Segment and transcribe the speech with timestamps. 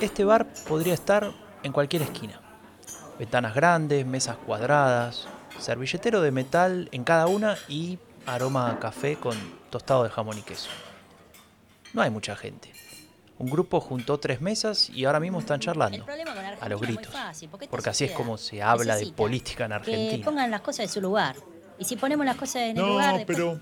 [0.00, 1.32] Este bar podría estar
[1.62, 2.40] en cualquier esquina.
[3.18, 5.26] Ventanas grandes, mesas cuadradas,
[5.58, 9.36] servilletero de metal en cada una y aroma a café con
[9.68, 10.70] tostado de jamón y queso.
[11.92, 12.72] No hay mucha gente.
[13.38, 16.06] Un grupo juntó tres mesas y ahora mismo están charlando.
[16.60, 17.14] A los gritos.
[17.70, 20.16] Porque así es como se habla de política en Argentina.
[20.18, 21.36] Que pongan las cosas en su lugar.
[21.78, 23.16] Y si ponemos las cosas en el No, lugar.
[23.16, 23.60] después- pero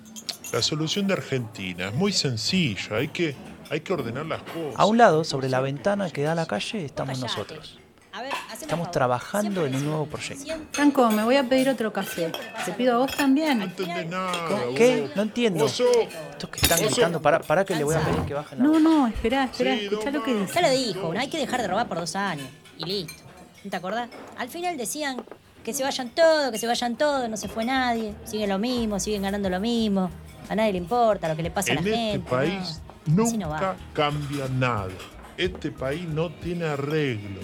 [0.52, 2.96] la solución de Argentina es muy sencilla.
[2.96, 3.36] Hay que,
[3.70, 4.74] hay que ordenar las cosas.
[4.76, 7.78] A un lado, sobre la ventana que da a la calle, estamos nosotros.
[8.12, 10.52] A ver, haceme Estamos trabajando Siempre en un nuevo proyecto.
[10.72, 12.32] Franco, me voy a pedir otro café.
[12.64, 13.62] Te pido a vos No también.
[13.62, 14.32] entendés nada.
[14.74, 15.10] ¿Qué?
[15.14, 15.66] No entiendo.
[15.66, 18.80] Estos que están gritando, para, para que le voy a pedir que bajen la No,
[18.80, 20.54] no, espera, espera, Sí, escucha no lo que dice.
[20.54, 22.48] Ya lo dijo, no hay que dejar de robar por dos años.
[22.78, 23.22] Y listo.
[23.62, 24.08] ¿No te acordás?
[24.38, 25.22] Al final decían
[25.62, 28.14] que se vayan todos, que se vayan todos, no se fue nadie.
[28.24, 30.10] Siguen lo mismo, siguen ganando lo mismo.
[30.48, 32.30] A nadie le importa lo que le pasa En a la este gente.
[32.30, 32.87] país no.
[33.08, 34.88] Nunca cambia nada.
[35.36, 37.40] Este país no tiene arreglo.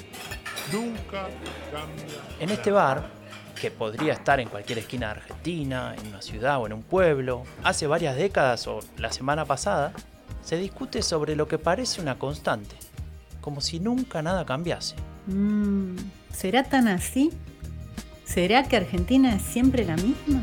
[0.73, 1.29] Nunca
[1.73, 3.09] cambia En este bar,
[3.61, 7.45] que podría estar en cualquier esquina de Argentina, en una ciudad o en un pueblo,
[7.63, 9.93] hace varias décadas o la semana pasada,
[10.43, 12.77] se discute sobre lo que parece una constante,
[13.41, 14.97] como si nunca nada cambiase.
[15.27, 15.97] Mm,
[16.31, 17.31] ¿Será tan así?
[18.25, 20.43] ¿Será que Argentina es siempre la misma?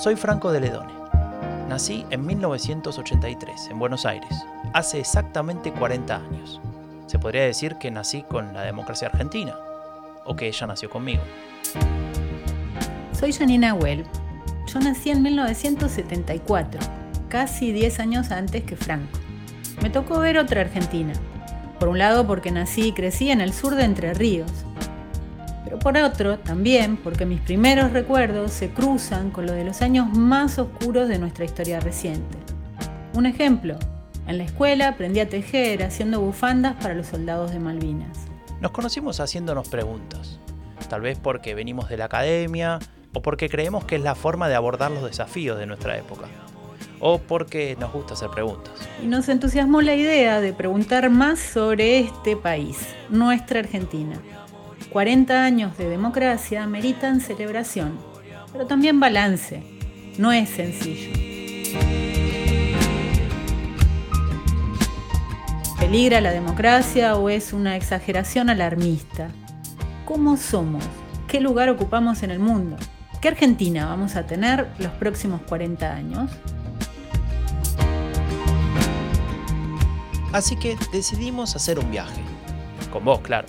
[0.00, 0.94] Soy Franco de Ledone.
[1.68, 4.30] Nací en 1983, en Buenos Aires,
[4.72, 6.58] hace exactamente 40 años.
[7.04, 9.54] Se podría decir que nací con la democracia argentina,
[10.24, 11.22] o que ella nació conmigo.
[13.12, 14.06] Soy Janina Well.
[14.72, 16.80] Yo nací en 1974,
[17.28, 19.18] casi 10 años antes que Franco.
[19.82, 21.12] Me tocó ver otra Argentina.
[21.78, 24.64] Por un lado porque nací y crecí en el sur de Entre Ríos.
[25.82, 30.58] Por otro también porque mis primeros recuerdos se cruzan con los de los años más
[30.58, 32.36] oscuros de nuestra historia reciente.
[33.14, 33.78] Un ejemplo,
[34.26, 38.26] en la escuela aprendí a tejer haciendo bufandas para los soldados de Malvinas.
[38.60, 40.38] Nos conocimos haciéndonos preguntas,
[40.90, 42.78] tal vez porque venimos de la academia
[43.14, 46.26] o porque creemos que es la forma de abordar los desafíos de nuestra época,
[47.00, 48.74] o porque nos gusta hacer preguntas.
[49.02, 54.20] Y nos entusiasmó la idea de preguntar más sobre este país, nuestra Argentina.
[54.90, 57.96] 40 años de democracia meritan celebración,
[58.52, 59.62] pero también balance.
[60.18, 61.12] No es sencillo.
[65.78, 69.28] ¿Peligra la democracia o es una exageración alarmista?
[70.04, 70.84] ¿Cómo somos?
[71.28, 72.76] ¿Qué lugar ocupamos en el mundo?
[73.20, 76.30] ¿Qué Argentina vamos a tener los próximos 40 años?
[80.32, 82.22] Así que decidimos hacer un viaje,
[82.92, 83.48] con vos, claro,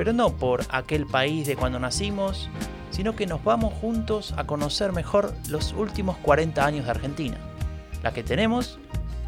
[0.00, 2.48] pero no por aquel país de cuando nacimos,
[2.90, 7.36] sino que nos vamos juntos a conocer mejor los últimos 40 años de Argentina,
[8.02, 8.78] la que tenemos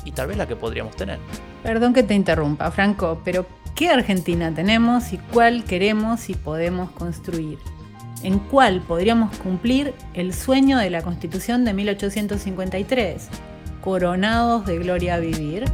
[0.07, 1.19] y tal vez la que podríamos tener.
[1.63, 3.45] Perdón que te interrumpa, Franco, pero
[3.75, 7.59] ¿qué Argentina tenemos y cuál queremos y podemos construir?
[8.23, 13.29] ¿En cuál podríamos cumplir el sueño de la Constitución de 1853?
[13.83, 15.67] Coronados de gloria a vivir.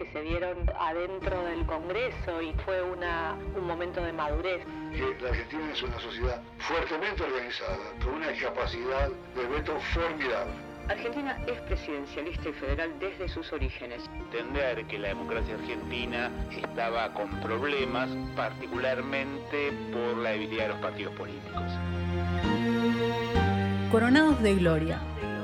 [0.00, 4.64] Que se dieron adentro del Congreso y fue una, un momento de madurez.
[4.92, 10.52] que la Argentina es una sociedad fuertemente organizada, con una capacidad de veto formidable.
[10.88, 14.08] Argentina es presidencialista y federal desde sus orígenes.
[14.14, 21.14] entender que la democracia argentina estaba con problemas, particularmente por la debilidad de los partidos
[21.14, 21.62] políticos.
[23.90, 24.98] Coronados de gloria.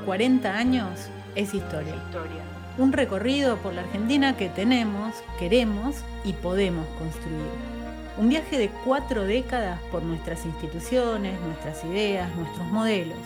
[0.05, 1.95] 40 años es historia.
[1.95, 2.56] Historia.
[2.77, 7.49] Un recorrido por la Argentina que tenemos, queremos y podemos construir.
[8.17, 13.17] Un viaje de cuatro décadas por nuestras instituciones, nuestras ideas, nuestros modelos.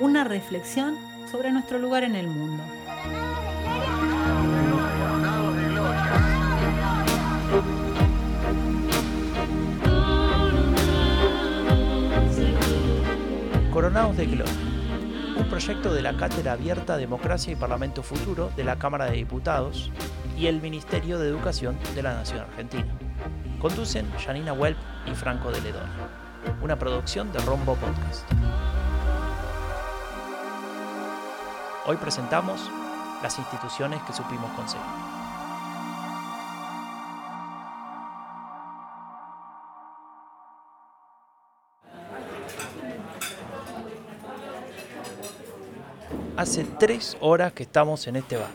[0.00, 0.96] Una reflexión
[1.30, 2.64] sobre nuestro lugar en el mundo.
[13.72, 14.71] Coronados de Gloria,
[15.52, 19.90] proyecto de la Cátedra Abierta Democracia y Parlamento Futuro de la Cámara de Diputados
[20.34, 22.96] y el Ministerio de Educación de la Nación Argentina.
[23.60, 25.90] Conducen Janina Welp y Franco de Ledón.
[26.62, 28.24] Una producción de Rombo Podcast.
[31.84, 32.70] Hoy presentamos
[33.22, 35.11] las instituciones que supimos conseguir.
[46.34, 48.50] Hace tres horas que estamos en este bar.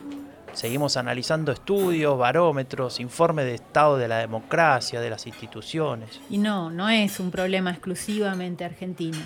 [0.53, 6.19] Seguimos analizando estudios, barómetros, informes de estado de la democracia, de las instituciones.
[6.27, 9.19] Y no, no es un problema exclusivamente argentino.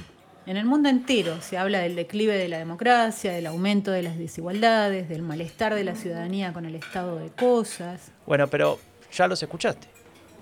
[0.45, 4.18] En el mundo entero se habla del declive de la democracia, del aumento de las
[4.18, 8.12] desigualdades, del malestar de la ciudadanía con el estado de cosas.
[8.27, 8.80] Bueno, pero
[9.13, 9.88] ya los escuchaste.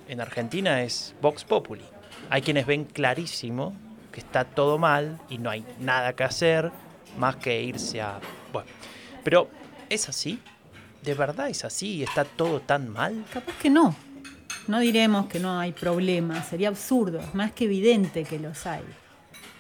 [0.08, 1.86] En Argentina es Vox Populi.
[2.32, 3.76] Hay quienes ven clarísimo
[4.12, 6.72] que está todo mal y no hay nada que hacer
[7.18, 8.20] más que irse a...
[8.52, 8.70] Bueno,
[9.24, 9.50] pero
[9.90, 10.40] ¿es así?
[11.04, 12.04] ¿De verdad es así?
[12.04, 13.26] ¿Está todo tan mal?
[13.34, 13.96] Capaz que no.
[14.68, 18.84] No diremos que no hay problemas, sería absurdo, es más que evidente que los hay.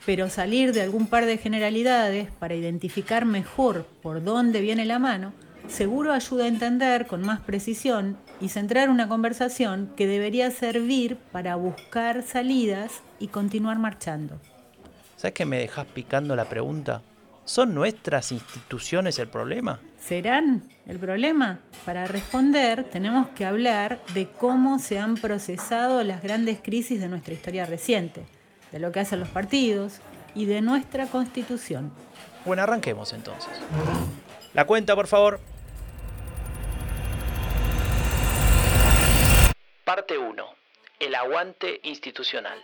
[0.06, 5.34] Pero salir de algún par de generalidades para identificar mejor por dónde viene la mano,
[5.68, 11.56] seguro ayuda a entender con más precisión y centrar una conversación que debería servir para
[11.56, 14.40] buscar salidas y continuar marchando.
[15.18, 17.02] ¿Sabes que me dejas picando la pregunta?
[17.50, 19.80] ¿Son nuestras instituciones el problema?
[20.00, 21.62] ¿Serán el problema?
[21.84, 27.34] Para responder tenemos que hablar de cómo se han procesado las grandes crisis de nuestra
[27.34, 28.28] historia reciente,
[28.72, 30.00] de lo que hacen los partidos
[30.36, 31.92] y de nuestra constitución.
[32.46, 33.50] Bueno, arranquemos entonces.
[34.54, 35.40] La cuenta, por favor.
[39.86, 40.46] Parte 1.
[41.00, 42.64] El aguante institucional.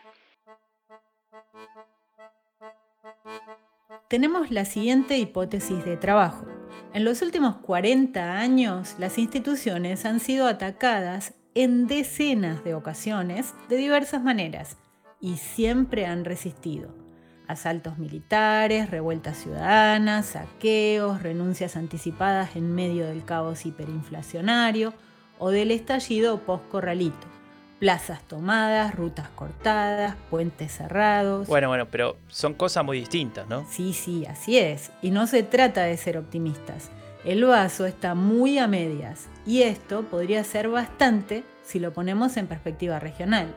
[4.08, 6.46] Tenemos la siguiente hipótesis de trabajo.
[6.94, 13.78] En los últimos 40 años, las instituciones han sido atacadas en decenas de ocasiones de
[13.78, 14.78] diversas maneras
[15.20, 16.94] y siempre han resistido.
[17.48, 24.94] Asaltos militares, revueltas ciudadanas, saqueos, renuncias anticipadas en medio del caos hiperinflacionario
[25.38, 27.35] o del estallido post-corralito
[27.80, 31.48] plazas tomadas, rutas cortadas, puentes cerrados.
[31.48, 33.66] Bueno, bueno, pero son cosas muy distintas, ¿no?
[33.70, 34.92] Sí, sí, así es.
[35.02, 36.90] Y no se trata de ser optimistas.
[37.26, 42.48] El vaso está muy a medias y esto podría ser bastante si lo ponemos en
[42.48, 43.54] perspectiva regional.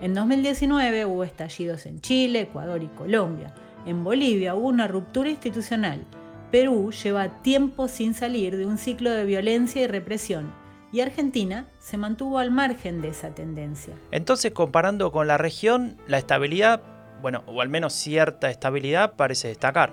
[0.00, 3.54] En 2019 hubo estallidos en Chile, Ecuador y Colombia.
[3.84, 6.04] En Bolivia hubo una ruptura institucional.
[6.50, 10.59] Perú lleva tiempo sin salir de un ciclo de violencia y represión
[10.92, 13.94] y Argentina se mantuvo al margen de esa tendencia.
[14.10, 16.82] Entonces, comparando con la región, la estabilidad,
[17.22, 19.92] bueno, o al menos cierta estabilidad parece destacar.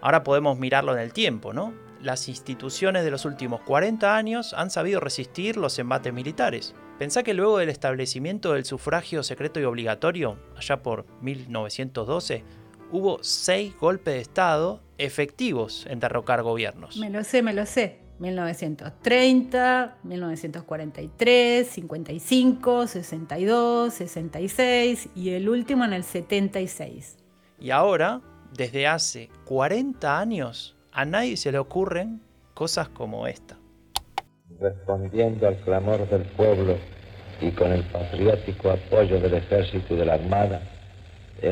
[0.00, 1.72] Ahora podemos mirarlo en el tiempo, ¿no?
[2.02, 6.74] Las instituciones de los últimos 40 años han sabido resistir los embates militares.
[6.98, 12.44] Pensá que luego del establecimiento del sufragio secreto y obligatorio, allá por 1912,
[12.92, 16.98] hubo seis golpes de Estado efectivos en derrocar gobiernos.
[16.98, 18.03] Me lo sé, me lo sé.
[18.18, 27.16] 1930, 1943, 55, 62, 66 y el último en el 76.
[27.58, 28.20] Y ahora,
[28.56, 32.20] desde hace 40 años, a nadie se le ocurren
[32.54, 33.58] cosas como esta.
[34.60, 36.76] Respondiendo al clamor del pueblo
[37.40, 40.62] y con el patriótico apoyo del ejército y de la armada,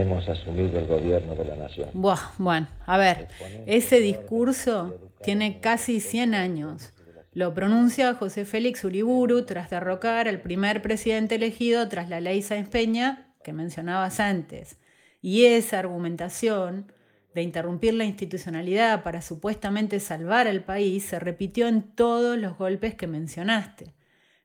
[0.01, 1.91] hemos asumido el gobierno de la nación.
[1.93, 3.29] Buah, bueno, a ver,
[3.67, 6.93] ese discurso tiene casi 100 años.
[7.33, 12.69] Lo pronuncia José Félix Uriburu tras derrocar al primer presidente elegido tras la ley Sáenz
[12.69, 14.79] Peña que mencionabas antes.
[15.21, 16.93] Y esa argumentación
[17.35, 22.95] de interrumpir la institucionalidad para supuestamente salvar al país se repitió en todos los golpes
[22.95, 23.95] que mencionaste.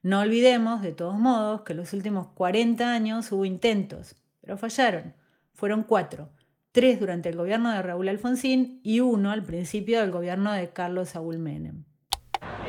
[0.01, 5.13] No olvidemos, de todos modos, que en los últimos 40 años hubo intentos, pero fallaron.
[5.57, 6.29] Fueron cuatro
[6.71, 11.09] tres durante el gobierno de Raúl Alfonsín y uno al principio del gobierno de Carlos
[11.09, 11.83] Saúl Menem.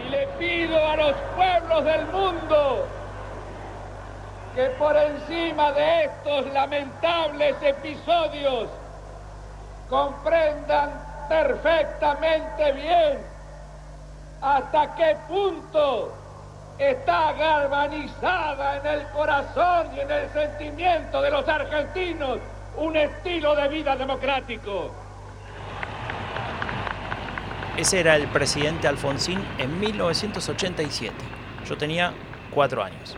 [0.02, 2.86] Y le pido a los pueblos del mundo
[4.54, 8.70] que por encima de estos lamentables episodios
[9.90, 10.90] comprendan
[11.28, 13.18] perfectamente bien
[14.40, 16.14] hasta qué punto
[16.78, 22.38] está galvanizada en el corazón y en el sentimiento de los argentinos
[22.78, 24.92] un estilo de vida democrático.
[27.76, 31.14] Ese era el presidente Alfonsín en 1987.
[31.68, 32.12] Yo tenía
[32.50, 33.16] cuatro años.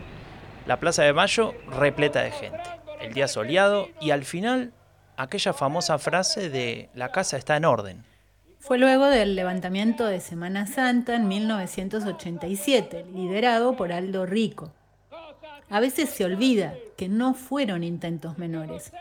[0.65, 2.59] La Plaza de Mayo repleta de gente.
[2.99, 4.73] El día soleado y al final
[5.17, 8.03] aquella famosa frase de la casa está en orden.
[8.59, 14.71] Fue luego del levantamiento de Semana Santa en 1987, liderado por Aldo Rico.
[15.69, 18.91] A veces se olvida que no fueron intentos menores.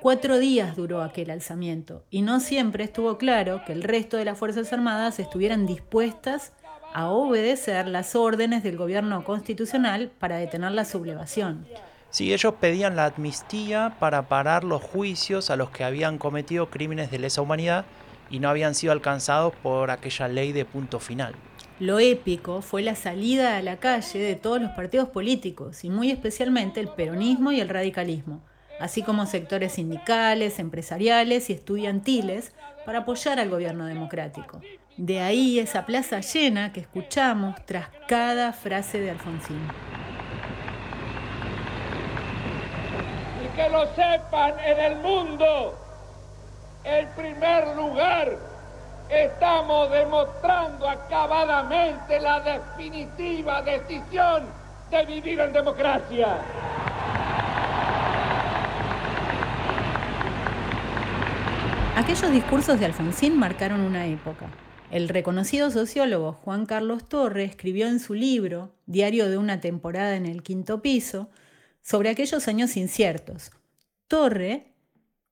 [0.00, 4.38] Cuatro días duró aquel alzamiento y no siempre estuvo claro que el resto de las
[4.38, 6.52] Fuerzas Armadas estuvieran dispuestas
[6.94, 11.66] a obedecer las órdenes del gobierno constitucional para detener la sublevación.
[12.10, 17.10] Sí, ellos pedían la amnistía para parar los juicios a los que habían cometido crímenes
[17.10, 17.84] de lesa humanidad
[18.30, 21.34] y no habían sido alcanzados por aquella ley de punto final.
[21.80, 26.10] Lo épico fue la salida a la calle de todos los partidos políticos y muy
[26.12, 28.42] especialmente el peronismo y el radicalismo,
[28.80, 32.52] así como sectores sindicales, empresariales y estudiantiles
[32.84, 34.60] para apoyar al gobierno democrático.
[34.96, 39.60] De ahí esa plaza llena que escuchamos tras cada frase de Alfonsín.
[43.44, 45.78] Y que lo sepan en el mundo,
[46.84, 48.36] el primer lugar
[49.08, 54.44] estamos demostrando acabadamente la definitiva decisión
[54.90, 56.38] de vivir en democracia.
[61.98, 64.48] Aquellos discursos de Alfonsín marcaron una época.
[64.92, 70.24] El reconocido sociólogo Juan Carlos Torre escribió en su libro, Diario de una temporada en
[70.24, 71.28] el quinto piso,
[71.82, 73.50] sobre aquellos años inciertos.
[74.06, 74.74] Torre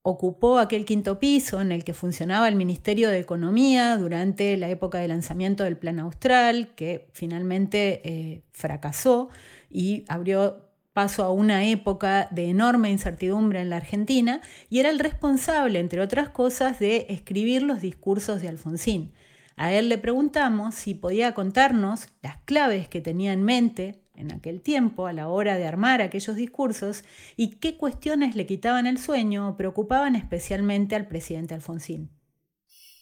[0.01, 4.97] ocupó aquel quinto piso en el que funcionaba el Ministerio de Economía durante la época
[4.97, 9.29] de lanzamiento del Plan Austral, que finalmente eh, fracasó
[9.69, 10.66] y abrió
[10.97, 16.01] paso a una época de enorme incertidumbre en la Argentina, y era el responsable, entre
[16.01, 19.13] otras cosas, de escribir los discursos de Alfonsín.
[19.57, 24.59] A él le preguntamos si podía contarnos las claves que tenía en mente en aquel
[24.63, 27.03] tiempo a la hora de armar aquellos discursos
[27.35, 32.09] y qué cuestiones le quitaban el sueño o preocupaban especialmente al presidente Alfonsín.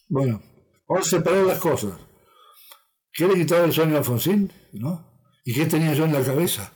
[0.10, 0.42] Bueno,
[0.86, 1.94] vamos a separar las cosas.
[3.14, 4.52] ¿Qué le quitaba el sueño a Alfonsín?
[4.74, 5.02] ¿No?
[5.46, 6.74] ¿Y qué tenía yo en la cabeza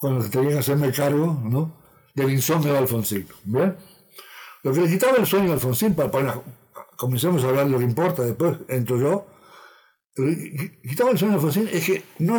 [0.00, 1.76] cuando tenía que hacerme cargo ¿no?
[2.14, 3.28] del insomnio de Alfonsín?
[3.44, 3.76] ¿Bien?
[4.62, 6.42] Lo que le quitaba el sueño a Alfonsín, para, para
[6.96, 9.26] comencemos a hablar de lo que importa, después entro yo.
[10.88, 12.38] Quitaba el sueño a Alfonsín es que no,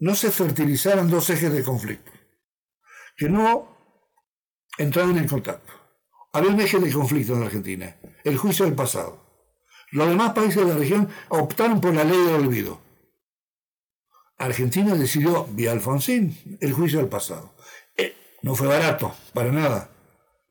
[0.00, 2.10] no se fertilizaran dos ejes de conflicto,
[3.16, 3.76] que no
[4.76, 5.72] entraran en contacto.
[6.32, 9.24] Había un eje de conflicto en Argentina, el juicio del pasado.
[9.92, 12.85] Los demás países de la región optaron por la ley de olvido.
[14.38, 17.54] Argentina decidió, vía Alfonsín, el juicio del pasado.
[17.96, 19.90] Eh, no fue barato, para nada.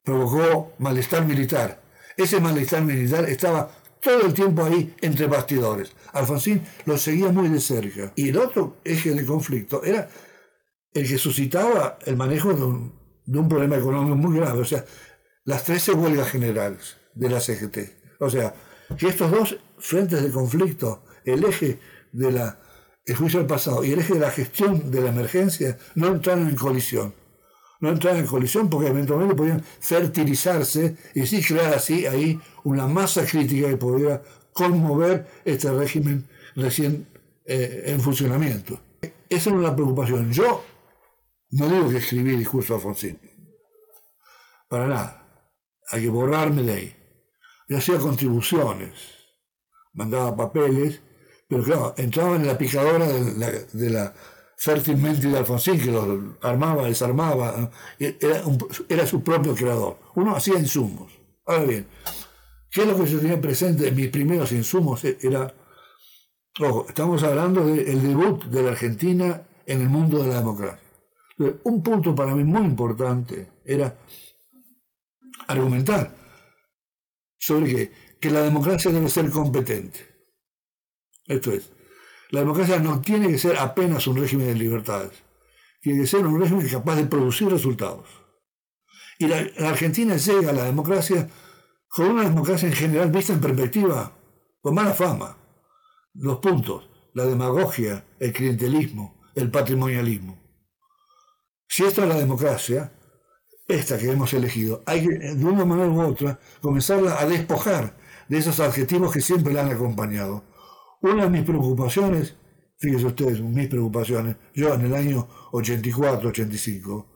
[0.03, 1.81] Provocó malestar militar.
[2.17, 3.69] Ese malestar militar estaba
[4.01, 5.93] todo el tiempo ahí entre bastidores.
[6.13, 8.11] Alfonsín lo seguía muy de cerca.
[8.15, 10.09] Y el otro eje de conflicto era
[10.93, 14.61] el que suscitaba el manejo de un, problema económico muy grave.
[14.61, 14.85] O sea,
[15.43, 17.77] las 13 huelgas generales de la CGT.
[18.19, 18.53] O sea,
[18.97, 21.79] que estos dos frentes de conflicto, el eje
[22.11, 22.59] de la
[23.05, 26.49] el juicio del pasado y el eje de la gestión de la emergencia, no entraron
[26.49, 27.13] en colisión
[27.79, 33.25] no entrar en colisión porque eventualmente podían fertilizarse y sí crear así ahí una masa
[33.25, 34.21] crítica que pudiera
[34.53, 37.07] conmover este régimen recién
[37.45, 38.79] eh, en funcionamiento.
[39.29, 40.31] Esa era una preocupación.
[40.31, 40.63] Yo
[41.51, 43.19] no digo que escribí discurso a Alfonsín,
[44.67, 45.21] para nada.
[45.91, 46.95] Hay que borrarme de ahí.
[47.67, 48.93] Yo hacía contribuciones,
[49.93, 51.01] mandaba papeles,
[51.47, 54.13] pero claro, entraba en la picadora de la
[54.57, 58.43] fértilmente de Alfonsín, que lo armaba, desarmaba, era,
[58.89, 59.99] era su propio creador.
[60.15, 61.11] Uno hacía insumos.
[61.45, 61.87] Ahora bien,
[62.71, 65.03] ¿qué es lo que se tenía presente en mis primeros insumos?
[65.03, 65.53] E, era,
[66.59, 70.79] ojo, estamos hablando del debut de la Argentina en el mundo de la democracia.
[71.63, 73.95] Un punto para mí muy importante era
[75.47, 76.15] argumentar
[77.37, 80.14] sobre que, que la democracia debe ser competente.
[81.27, 81.71] Esto es,
[82.29, 85.23] la democracia no tiene que ser apenas un régimen de libertades,
[85.81, 88.07] tiene que ser un régimen capaz de producir resultados.
[89.17, 91.29] Y la, Argentina llega a la democracia
[91.87, 94.11] con una democracia en general vista en perspectiva,
[94.61, 95.37] con mala fama.
[96.13, 100.41] Los puntos, la demagogia, el clientelismo, el patrimonialismo.
[101.67, 102.91] Si esta es la democracia,
[103.67, 108.37] esta que hemos elegido, hay que, de una manera u otra, comenzarla a despojar de
[108.37, 110.54] esos adjetivos que siempre la han acompañado
[111.11, 112.35] una de mis preocupaciones,
[112.77, 117.07] fíjense ustedes, mis preocupaciones, yo en el año 84, 85,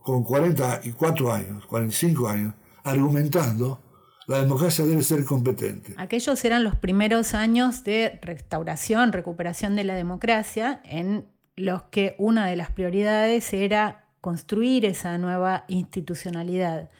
[0.00, 2.54] con 44 años, 45 años,
[2.84, 3.80] argumentando
[4.26, 5.94] la democracia debe ser competente.
[5.96, 12.46] Aquellos eran los primeros años de restauración, recuperación de la democracia, en los que una
[12.46, 16.90] de las prioridades era construir esa nueva institucionalidad.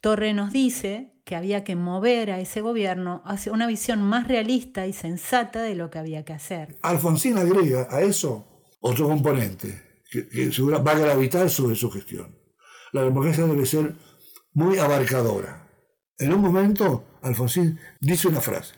[0.00, 4.86] Torre nos dice que había que mover a ese gobierno hacia una visión más realista
[4.86, 6.78] y sensata de lo que había que hacer.
[6.80, 8.46] Alfonsín agrega a eso
[8.80, 12.34] otro componente que, va a gravitar sobre su gestión.
[12.92, 13.94] La democracia debe ser
[14.54, 15.68] muy abarcadora.
[16.16, 18.76] En un momento, Alfonsín dice una frase,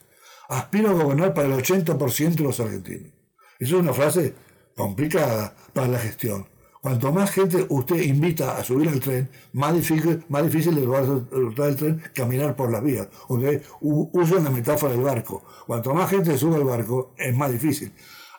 [0.49, 3.13] aspiro a gobernar para el 80% de los argentinos.
[3.61, 4.35] Esa es una frase
[4.75, 6.49] complicada para la gestión.
[6.81, 11.69] Cuanto más gente usted invita a subir al tren, más difícil, más difícil es resultar
[11.69, 13.09] el tren caminar por las vías.
[13.29, 13.61] Okay?
[13.81, 15.43] Uso la metáfora del barco.
[15.67, 17.93] Cuanto más gente sube al barco, es más difícil.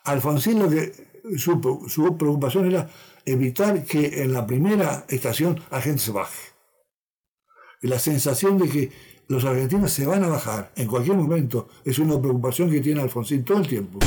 [0.04, 0.92] Alfonsín lo que
[1.36, 2.90] su, su preocupación era
[3.24, 6.50] evitar que en la primera estación la gente se baje.
[7.82, 8.92] La sensación de que
[9.28, 13.44] los argentinos se van a bajar en cualquier momento es una preocupación que tiene Alfonsín
[13.44, 14.00] todo el tiempo.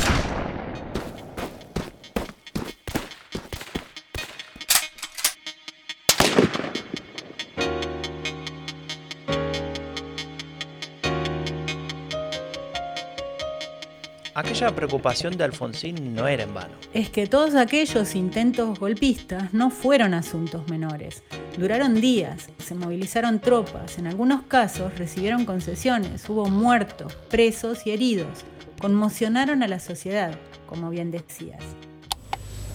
[14.36, 16.74] Aquella preocupación de Alfonsín no era en vano.
[16.92, 21.22] Es que todos aquellos intentos golpistas no fueron asuntos menores.
[21.56, 28.44] Duraron días, se movilizaron tropas, en algunos casos recibieron concesiones, hubo muertos, presos y heridos.
[28.78, 31.64] Conmocionaron a la sociedad, como bien decías.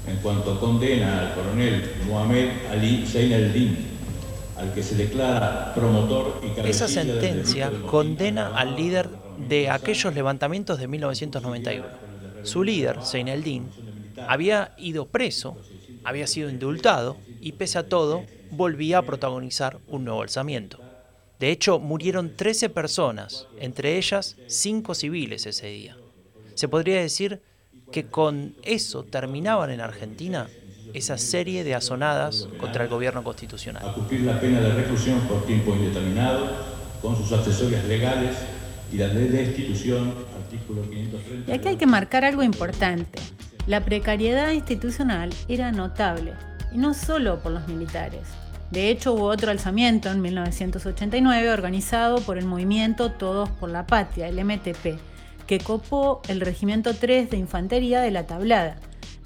[0.07, 3.77] En cuanto condena al coronel Mohamed Ali Zein el-Din,
[4.57, 10.87] al que se declara promotor y Esa sentencia condena al líder de aquellos levantamientos de
[10.87, 11.85] 1991.
[12.43, 13.69] Su líder, Zein el-Din,
[14.27, 15.57] había ido preso,
[16.03, 20.79] había sido indultado y pese a todo volvía a protagonizar un nuevo alzamiento.
[21.39, 25.97] De hecho, murieron 13 personas, entre ellas 5 civiles ese día.
[26.53, 27.41] Se podría decir
[27.91, 30.47] que con eso terminaban en Argentina
[30.93, 33.89] esa serie de azonadas contra el gobierno constitucional.
[33.89, 36.47] A cumplir la pena de reclusión por tiempo indeterminado,
[37.01, 38.37] con sus accesorias legales
[38.91, 41.51] y la ley de institución, artículo 530.
[41.51, 43.19] Y aquí hay que marcar algo importante.
[43.67, 46.33] La precariedad institucional era notable,
[46.73, 48.21] y no solo por los militares.
[48.71, 54.27] De hecho, hubo otro alzamiento en 1989 organizado por el movimiento Todos por la Patria,
[54.27, 54.97] el MTP,
[55.45, 58.77] que copó el Regimiento 3 de Infantería de la Tablada.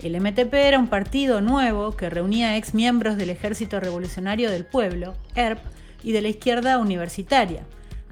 [0.02, 5.16] El MTP era un partido nuevo que reunía ex miembros del Ejército Revolucionario del Pueblo,
[5.36, 5.60] ERP,
[6.04, 7.64] y de la izquierda universitaria,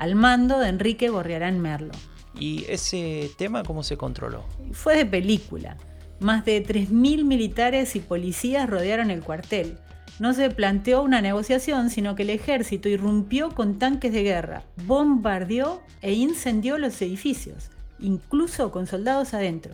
[0.04, 1.94] al mando de Enrique Gorriarán Merlo.
[2.38, 4.44] ¿Y ese tema cómo se controló?
[4.74, 5.78] Fue de película.
[6.20, 9.78] Más de 3.000 militares y policías rodearon el cuartel
[10.20, 15.82] no se planteó una negociación, sino que el ejército irrumpió con tanques de guerra, bombardeó
[16.02, 19.74] e incendió los edificios, incluso con soldados adentro.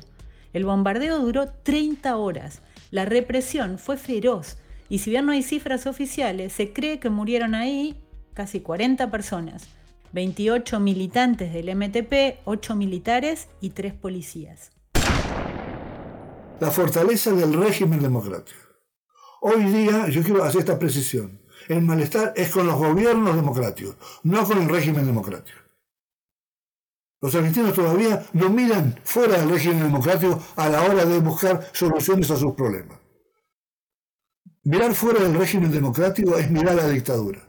[0.54, 2.62] El bombardeo duró 30 horas.
[2.90, 7.54] La represión fue feroz y si bien no hay cifras oficiales, se cree que murieron
[7.54, 7.98] ahí
[8.34, 9.68] casi 40 personas,
[10.14, 14.72] 28 militantes del MTP, 8 militares y 3 policías.
[16.60, 18.60] La fortaleza del régimen democrático.
[19.42, 24.44] Hoy día, yo quiero hacer esta precisión, el malestar es con los gobiernos democráticos, no
[24.46, 25.60] con el régimen democrático.
[27.22, 32.32] Los argentinos todavía no miran fuera del régimen democrático a la hora de buscar soluciones
[32.32, 32.98] a sus problemas.
[34.64, 37.46] Mirar fuera del régimen democrático es mirar la dictadura.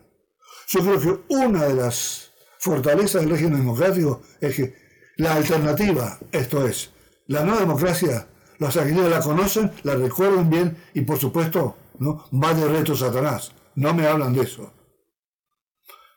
[0.69, 2.30] Yo creo que una de las
[2.61, 4.75] fortalezas del régimen democrático es que
[5.17, 6.91] la alternativa, esto es,
[7.27, 12.27] la no democracia, los argentinos la conocen, la recuerdan bien y por supuesto ¿no?
[12.33, 13.53] va de reto Satanás.
[13.75, 14.73] No me hablan de eso.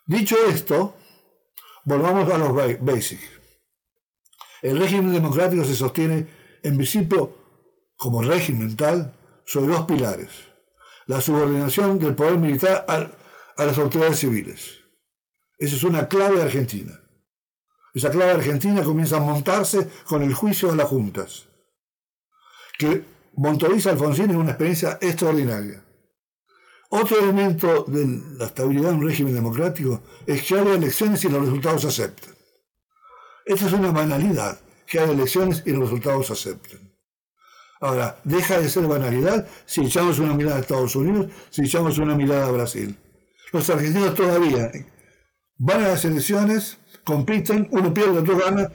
[0.06, 0.96] Dicho esto,
[1.86, 3.24] volvamos a los basics.
[4.62, 6.28] El régimen democrático se sostiene
[6.62, 7.38] en principio
[7.96, 9.14] como régimen tal
[9.46, 10.30] sobre dos pilares.
[11.06, 14.83] La subordinación del poder militar a las autoridades civiles.
[15.64, 17.00] Esa es una clave argentina.
[17.94, 21.48] Esa clave argentina comienza a montarse con el juicio de las juntas
[22.78, 23.06] que
[23.38, 25.82] Montoriza Alfonsín es una experiencia extraordinaria.
[26.90, 31.46] Otro elemento de la estabilidad de un régimen democrático es que haya elecciones y los
[31.46, 32.36] resultados se acepten.
[33.46, 36.94] Esta es una banalidad, que haya elecciones y los resultados se acepten.
[37.80, 42.16] Ahora, deja de ser banalidad si echamos una mirada a Estados Unidos, si echamos una
[42.16, 42.98] mirada a Brasil.
[43.54, 44.70] Los argentinos todavía
[45.58, 48.72] van a las elecciones, compiten, uno pierde, otro gana,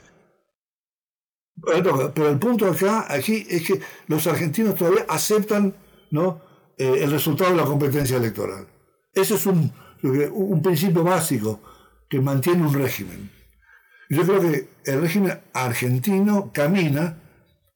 [1.61, 5.75] pero el punto acá, aquí, es que los argentinos todavía aceptan
[6.11, 6.41] ¿no?
[6.77, 8.67] Eh, el resultado de la competencia electoral.
[9.13, 11.59] Ese es un, un principio básico
[12.07, 13.29] que mantiene un régimen.
[14.09, 17.17] Yo creo que el régimen argentino camina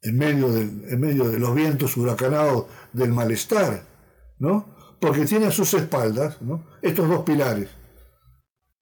[0.02, 3.84] en medio, del, en medio de los vientos huracanados del malestar,
[4.40, 4.74] ¿no?
[5.00, 6.66] porque tiene a sus espaldas ¿no?
[6.82, 7.70] estos dos pilares.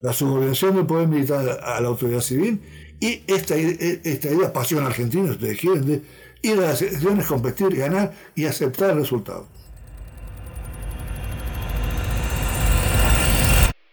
[0.02, 2.60] La subordinación del poder militar a la autoridad civil
[3.00, 6.02] y esta, esta idea, pasión argentina, ustedes quieren, de
[6.42, 9.48] ir a las elecciones, competir, ganar y aceptar el resultado.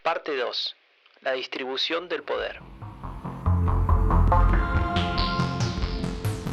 [0.02, 0.76] Parte 2.
[1.20, 2.60] La distribución del poder.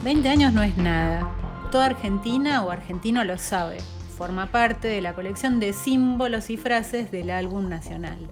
[0.04, 1.34] 20 años no es nada.
[1.72, 3.78] Toda Argentina o argentino lo sabe.
[4.18, 8.30] forma parte de la colección de símbolos y frases del álbum nacional.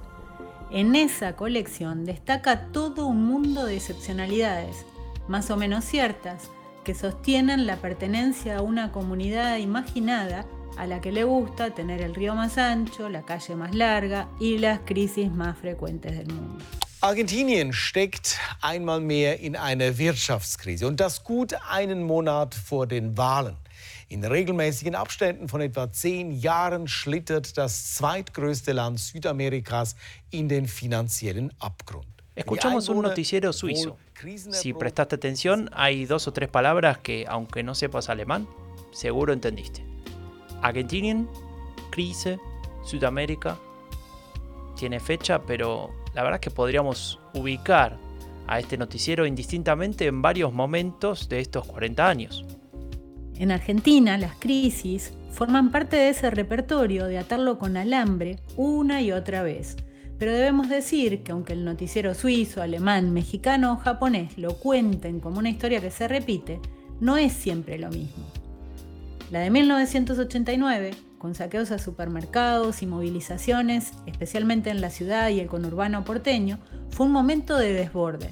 [0.76, 4.88] En esa colección destaca todo un mundo de excepcionalidades,
[5.28, 6.50] más o menos ciertas,
[6.84, 12.16] que sostienen la pertenencia a una comunidad imaginada a la que le gusta tener el
[12.16, 16.66] río más ancho, la calle más larga y las crisis más frecuentes del mundo.
[17.02, 23.58] Argentinien steckt einmal mehr in einer Wirtschaftskrise und das gut einen Monat vor den Wahlen.
[24.14, 29.96] In regelmäßigen Abständen von etwa zehn Jahren schlittert das zweitgrößte Land Südamerikas
[30.30, 32.06] in den finanziellen Abgrund.
[32.36, 33.98] Escuchamos un noticiero suizo.
[34.52, 38.48] Si prestaste atención, hay dos o tres palabras que, aunque no sepas alemán,
[38.92, 39.84] seguro entendiste.
[40.62, 41.28] Argentinien,
[41.90, 42.38] Krise,
[42.84, 43.58] Sudamérica.
[44.78, 47.98] Tiene fecha, pero la verdad es que podríamos ubicar
[48.46, 52.46] a este noticiero indistintamente en varios momentos de estos 40 años.
[53.38, 59.12] En Argentina, las crisis forman parte de ese repertorio de atarlo con alambre una y
[59.12, 59.76] otra vez.
[60.20, 65.40] Pero debemos decir que aunque el noticiero suizo, alemán, mexicano o japonés lo cuenten como
[65.40, 66.60] una historia que se repite,
[67.00, 68.24] no es siempre lo mismo.
[69.32, 75.48] La de 1989, con saqueos a supermercados y movilizaciones, especialmente en la ciudad y el
[75.48, 76.60] conurbano porteño,
[76.92, 78.30] fue un momento de desborde.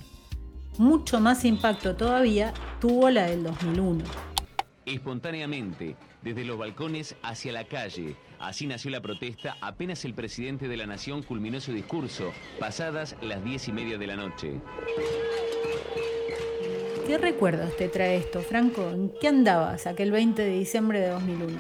[0.78, 4.31] Mucho más impacto todavía tuvo la del 2001.
[4.86, 8.16] Espontáneamente, desde los balcones hacia la calle.
[8.40, 13.44] Así nació la protesta apenas el presidente de la nación culminó su discurso, pasadas las
[13.44, 14.60] diez y media de la noche.
[17.06, 18.90] ¿Qué recuerdos te trae esto, Franco?
[18.90, 21.58] ¿En qué andabas aquel 20 de diciembre de 2001?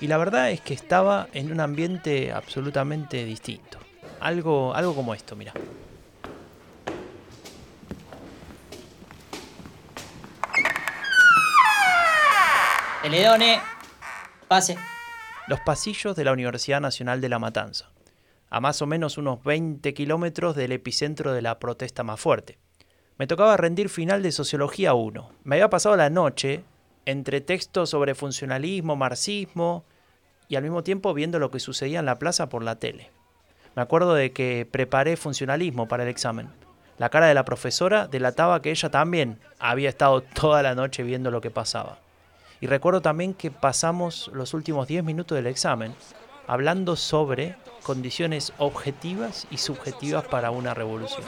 [0.00, 3.78] Y la verdad es que estaba en un ambiente absolutamente distinto.
[4.20, 5.52] Algo, algo como esto, mira.
[13.04, 13.60] Teledone,
[14.48, 14.78] pase.
[15.46, 17.90] Los pasillos de la Universidad Nacional de La Matanza,
[18.48, 22.56] a más o menos unos 20 kilómetros del epicentro de la protesta más fuerte.
[23.18, 25.32] Me tocaba rendir final de Sociología 1.
[25.44, 26.64] Me había pasado la noche
[27.04, 29.84] entre textos sobre funcionalismo, marxismo
[30.48, 33.10] y al mismo tiempo viendo lo que sucedía en la plaza por la tele.
[33.76, 36.48] Me acuerdo de que preparé funcionalismo para el examen.
[36.96, 41.30] La cara de la profesora delataba que ella también había estado toda la noche viendo
[41.30, 41.98] lo que pasaba.
[42.60, 45.94] Y recuerdo también que pasamos los últimos 10 minutos del examen
[46.46, 51.22] hablando sobre condiciones objetivas y subjetivas para una revolución.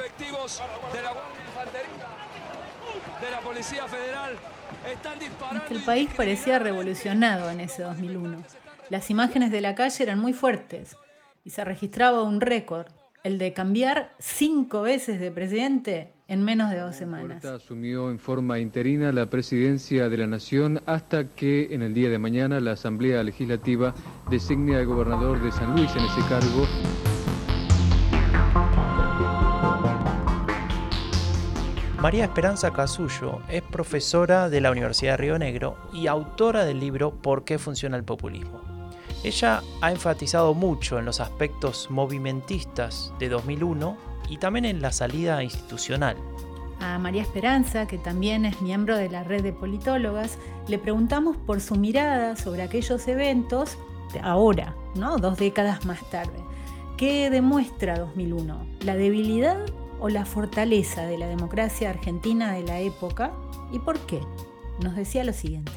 [5.71, 8.43] el país parecía revolucionado en ese 2001.
[8.89, 10.97] Las imágenes de la calle eran muy fuertes
[11.45, 12.87] y se registraba un récord,
[13.27, 17.45] el de cambiar cinco veces de presidente en menos de dos semanas.
[17.45, 22.21] asumió en forma interina la presidencia de la Nación hasta que en el día de
[22.21, 23.97] mañana la Asamblea Legislativa
[24.31, 26.69] designe al gobernador de San Luis en ese cargo.
[32.01, 37.11] María Esperanza Casullo es profesora de la Universidad de Río Negro y autora del libro
[37.11, 38.76] ¿Por qué funciona el populismo?
[39.25, 43.97] Ella ha enfatizado mucho en los aspectos movimentistas de 2001
[44.29, 46.17] y también en la salida institucional.
[46.81, 51.61] A María Esperanza, que también es miembro de la red de politólogas, le preguntamos por
[51.61, 53.79] su mirada sobre aquellos eventos
[54.13, 55.17] de ahora, ¿no?
[55.17, 56.39] dos décadas más tarde.
[56.97, 58.67] ¿Qué demuestra 2001?
[58.85, 59.59] ¿La debilidad
[60.01, 63.33] o la fortaleza de la democracia argentina de la época?
[63.73, 64.21] ¿Y por qué?
[64.83, 65.73] Nos decía lo siguiente.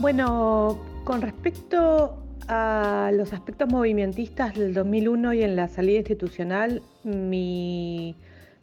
[0.00, 2.16] Bueno, con respecto
[2.48, 8.16] a los aspectos movimentistas del 2001 y en la salida institucional, mi,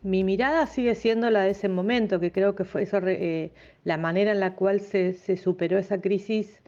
[0.03, 3.51] mirada sigue siendo la de ese momento, que creo que fue eso, eh,
[3.83, 6.61] la manera en la cual se, superó esa crisis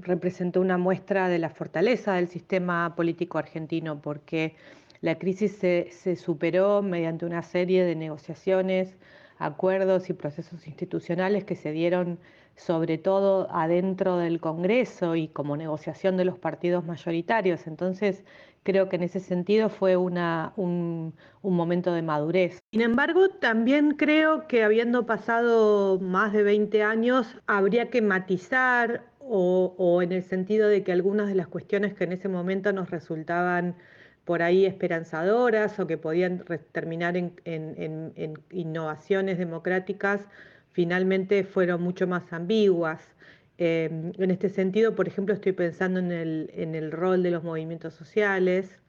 [0.00, 4.54] representó una muestra de la fortaleza del sistema político argentino, porque
[5.00, 8.96] la crisis se, se superó mediante una serie de negociaciones,
[9.44, 12.18] acuerdos y procesos institucionales que se dieron
[12.56, 17.66] sobre todo adentro del Congreso y como negociación de los partidos mayoritarios.
[17.66, 18.24] Entonces,
[18.62, 22.62] creo que en ese sentido fue una, un, momento de madurez.
[22.70, 30.02] Sin embargo, también creo que habiendo pasado más de 20 años, habría que matizar o,
[30.02, 33.76] en el sentido de que algunas de las cuestiones que en ese momento nos resultaban
[34.24, 40.28] por ahí esperanzadoras o que podían terminar en innovaciones democráticas,
[40.72, 43.12] finalmente fueron mucho más ambiguas.
[43.58, 48.80] Em, en este sentido, por ejemplo, estoy pensando en el, rol de los movimientos sociales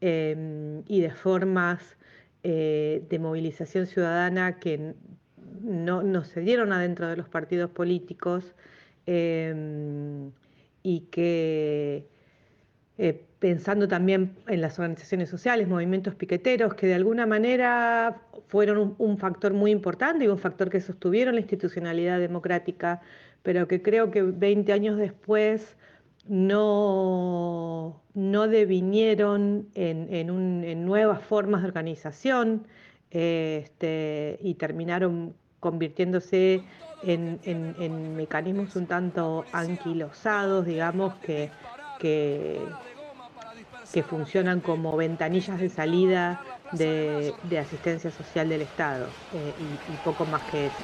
[0.00, 1.96] em, y de formas
[2.42, 4.94] eh, de movilización ciudadana que
[5.62, 8.54] no, se dieron adentro de los partidos políticos
[9.06, 10.30] em,
[10.82, 12.06] y que
[12.98, 19.18] eh, pensando también en las organizaciones sociales, movimientos piqueteros, que de alguna manera fueron un,
[19.18, 23.00] factor muy importante y un factor que sostuvieron la institucionalidad democrática,
[23.42, 25.76] pero que creo que 20 años después
[26.26, 32.66] no, no devinieron en, nuevas formas de organización
[33.10, 36.64] este, y terminaron convirtiéndose
[37.04, 41.50] en, mecanismos un tanto anquilosados, digamos, que,
[42.00, 42.60] que,
[44.02, 46.40] funcionan como ventanillas de salida
[46.72, 50.74] de, asistencia social del Estado eh, y, y poco más que eso.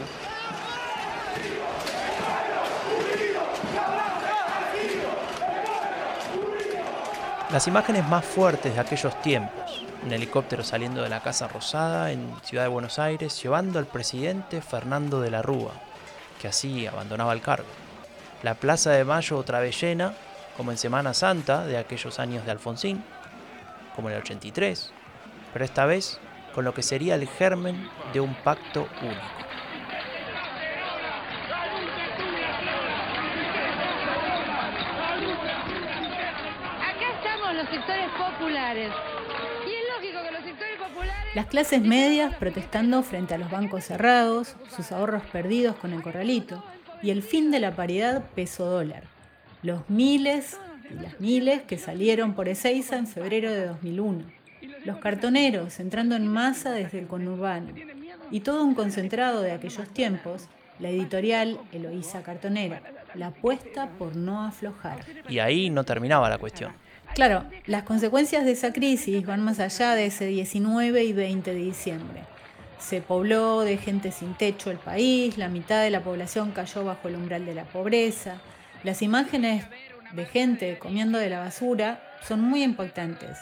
[7.54, 12.34] Las imágenes más fuertes de aquellos tiempos, un helicóptero saliendo de la Casa Rosada en
[12.42, 15.70] Ciudad de Buenos Aires llevando al presidente Fernando de la Rúa,
[16.42, 17.68] que así abandonaba el cargo.
[18.42, 20.14] La Plaza de Mayo otra vez llena,
[20.56, 23.02] como en Semana Santa de aquellos años de Alfonsín,
[23.94, 24.92] como en el 83,
[25.52, 26.18] pero esta vez
[26.54, 29.44] con lo que sería el germen de un pacto único.
[41.34, 46.62] Las clases medias protestando frente a los bancos cerrados, sus ahorros perdidos con el corralito
[47.02, 49.13] y el fin de la paridad peso-dólar.
[49.64, 50.59] Los miles
[50.90, 54.22] y las miles que salieron por Ezeiza en febrero de 2001.
[54.85, 57.72] Los cartoneros entrando en masa desde el conurbano.
[58.31, 60.48] Y todo un concentrado de aquellos tiempos,
[60.79, 62.83] la editorial Eloísa Cartonera,
[63.14, 64.98] la apuesta por no aflojar.
[65.31, 66.72] Y ahí no terminaba la cuestión.
[67.14, 71.59] Claro, las consecuencias de esa crisis van más allá de ese 19 y 20 de
[71.59, 72.20] diciembre.
[72.79, 77.09] Se pobló de gente sin techo el país, la mitad de la población cayó bajo
[77.09, 78.42] el umbral de la pobreza.
[78.85, 79.64] Las imágenes
[80.12, 83.38] de gente comiendo de la basura son muy impactantes.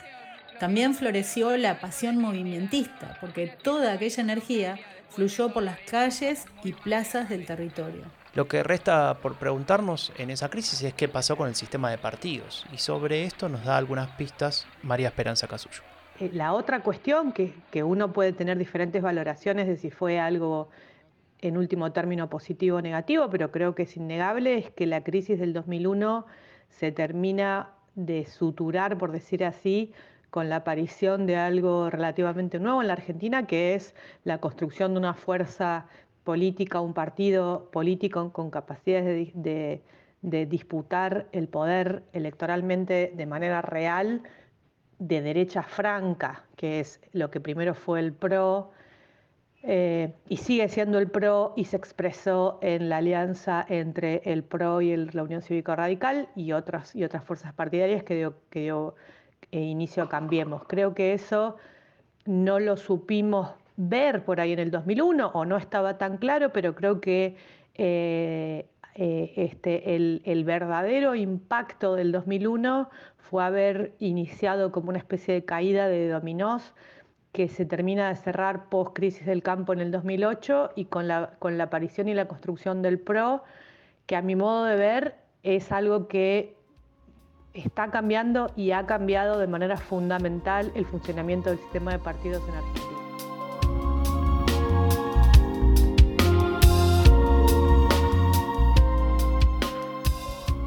[0.61, 4.79] También floreció la pasión movimentista, porque toda aquella energía
[5.11, 8.05] fluyó por las calles y plazas del territorio.
[8.35, 11.99] Lo que resta por preguntarnos en esa crisis es qué pasó con el sistema de
[11.99, 12.65] partidos.
[12.73, 15.83] Y sobre esto nos da algunas pistas María Esperanza Casullo.
[16.21, 20.69] Eh, la otra cuestión que, que uno puede tener diferentes valoraciones de si fue algo
[21.43, 25.39] en último término positivo o negativo, pero creo que es innegable, es que la crisis
[25.39, 26.25] del 2001
[26.69, 29.93] se termina de suturar, por decir así,
[30.31, 35.01] con la aparición de algo relativamente nuevo en la Argentina, que es la construcción de
[35.01, 35.87] una fuerza
[36.25, 39.83] política, un partido político con capacidades de,
[40.23, 44.23] disputar el poder electoralmente de manera real,
[45.01, 48.71] de derecha franca, que es lo que primero fue el PRO,
[49.65, 54.81] eh, y sigue siendo el PRO y se expresó en la alianza entre el PRO
[54.81, 58.95] y la Unión Cívica Radical y otras, y otras fuerzas partidarias que dio, que dio
[59.53, 60.65] eh, inicio a Cambiemos.
[60.65, 61.57] Creo que eso
[62.25, 66.75] no lo supimos ver por ahí en el 2001 o no estaba tan claro, pero
[66.75, 67.37] creo que
[67.75, 75.89] eh, este, el, verdadero impacto del 2001 fue haber iniciado como una especie de caída
[75.89, 76.75] de dominós
[77.33, 81.31] que se termina de cerrar post crisis del campo en el 2008 y con la,
[81.39, 83.43] con la aparición y la construcción del PRO,
[84.07, 86.55] que a mi modo de ver es algo que
[87.55, 92.55] está cambiando y ha cambiado de manera fundamental el funcionamiento del sistema de partidos en
[92.55, 92.93] Argentina.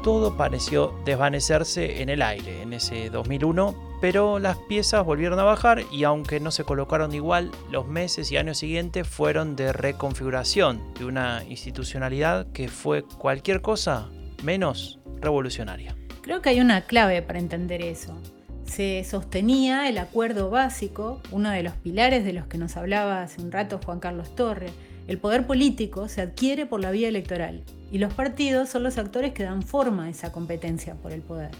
[0.06, 3.74] todo pareció desvanecerse en el aire en ese 2001,
[4.08, 8.36] pero las piezas volvieron a bajar y aunque no se colocaron igual, los meses y
[8.36, 14.08] años siguientes fueron de reconfiguración de una institucionalidad que fue cualquier cosa
[14.44, 15.96] menos revolucionaria.
[16.22, 18.16] Creo que hay una clave para entender eso.
[18.64, 23.42] Se sostenía el acuerdo básico, uno de los pilares de los que nos hablaba hace
[23.42, 24.68] un rato Juan Carlos Torre.
[25.08, 29.32] El poder político se adquiere por la vía electoral y los partidos son los actores
[29.32, 31.50] que dan forma a esa competencia por el poder.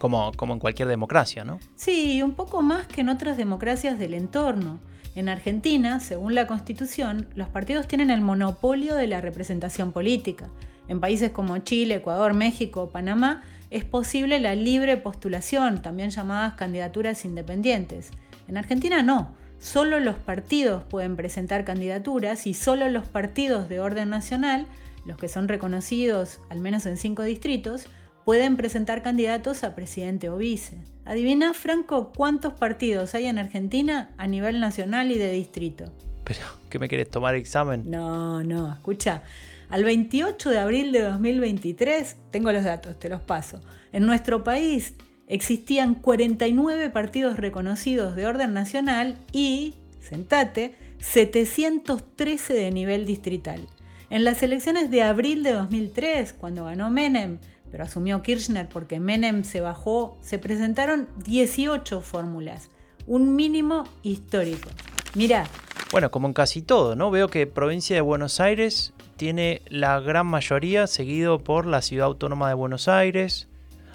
[0.00, 1.60] Como, como en cualquier democracia, ¿no?
[1.76, 4.80] Sí, un poco más que en otras democracias del entorno.
[5.14, 10.48] En Argentina, según la Constitución, los partidos tienen el monopolio de la representación política.
[10.88, 16.54] En países como Chile, Ecuador, México o Panamá es posible la libre postulación, también llamadas
[16.54, 18.10] candidaturas independientes.
[18.48, 19.34] En Argentina no.
[19.58, 24.66] Solo los partidos pueden presentar candidaturas y solo los partidos de orden nacional
[25.04, 27.86] los que son reconocidos, al menos en cinco distritos,
[28.24, 30.78] pueden presentar candidatos a presidente o vice.
[31.04, 35.92] Adivina, Franco, cuántos partidos hay en Argentina a nivel nacional y de distrito.
[36.24, 37.90] Pero, ¿qué me quieres tomar examen?
[37.90, 39.22] No, no, escucha.
[39.68, 43.60] Al 28 de abril de 2023, tengo los datos, te los paso.
[43.92, 44.94] En nuestro país
[45.26, 53.66] existían 49 partidos reconocidos de orden nacional y, sentate, 713 de nivel distrital.
[54.10, 57.38] En las elecciones de abril de 2003, cuando ganó Menem,
[57.70, 62.70] pero asumió Kirchner porque Menem se bajó, se presentaron 18 fórmulas,
[63.06, 64.68] un mínimo histórico.
[65.14, 65.46] Mirá.
[65.92, 67.10] Bueno, como en casi todo, ¿no?
[67.10, 72.48] Veo que provincia de Buenos Aires tiene la gran mayoría, seguido por la ciudad autónoma
[72.48, 73.48] de Buenos Aires.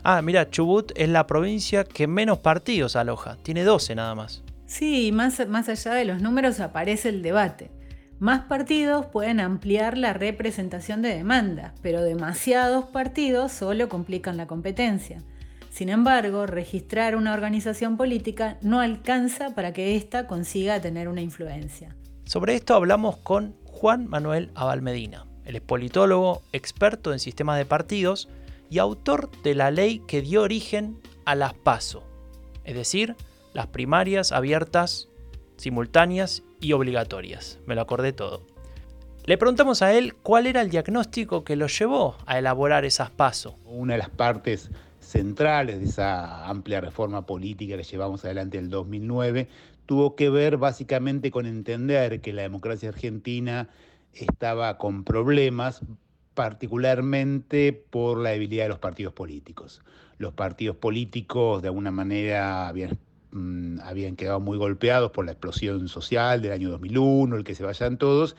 [0.04, 4.44] Ah, mira, Chubut es la provincia que menos partidos aloja, tiene 12 nada más.
[4.68, 7.72] Sí, más, más allá de los números aparece el debate.
[8.20, 15.22] Más partidos pueden ampliar la representación de demanda, pero demasiados partidos solo complican la competencia.
[15.70, 21.94] Sin embargo, registrar una organización política no alcanza para que ésta consiga tener una influencia.
[22.24, 25.26] Sobre esto hablamos con Juan Manuel Abalmedina.
[25.44, 28.30] Él es politólogo, experto en sistemas de partidos
[28.70, 32.04] y autor de la ley que dio origen a las PASO,
[32.64, 33.16] es decir,
[33.54, 35.10] las primarias abiertas,
[35.58, 37.60] simultáneas y obligatorias.
[37.66, 38.44] Me lo acordé todo.
[39.26, 43.58] Le preguntamos a él cuál era el diagnóstico que lo llevó a elaborar esas PASO.
[43.66, 48.70] Una de las partes centrales de esa amplia reforma política que llevamos adelante en el
[48.70, 49.48] 2009
[49.86, 53.70] tuvo que ver básicamente con entender que la democracia argentina
[54.14, 55.82] estaba con problemas,
[56.34, 59.82] particularmente por la debilidad de los partidos políticos.
[60.18, 62.98] Los partidos políticos de alguna manera habían
[63.36, 67.66] Mm, habían quedado muy golpeados por la explosión social del año 2001, el que se
[67.66, 68.38] vayan todos,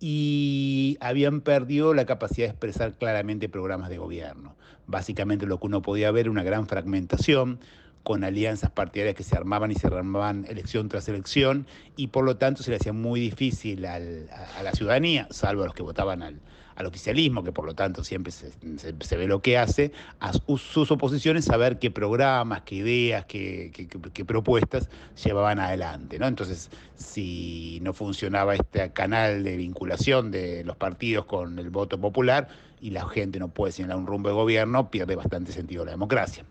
[0.00, 4.56] y habían perdido la capacidad de expresar claramente programas de gobierno.
[4.86, 7.60] Básicamente lo que uno podía ver era una gran fragmentación
[8.02, 12.38] con alianzas partidarias que se armaban y se armaban elección tras elección, y por lo
[12.38, 16.40] tanto se le hacía muy difícil a la ciudadanía, salvo a los que votaban al,
[16.78, 21.44] al oficialismo, que por lo tanto siempre se, ve lo que hace, a sus oposiciones
[21.44, 23.72] saber qué programas, qué ideas, qué,
[24.12, 24.88] qué, propuestas
[25.24, 26.20] llevaban adelante.
[26.20, 26.28] ¿no?
[26.28, 32.46] Entonces, si no funcionaba este canal de vinculación de los partidos con el voto popular
[32.80, 36.44] y la gente no puede señalar un rumbo de gobierno, pierde bastante sentido la democracia.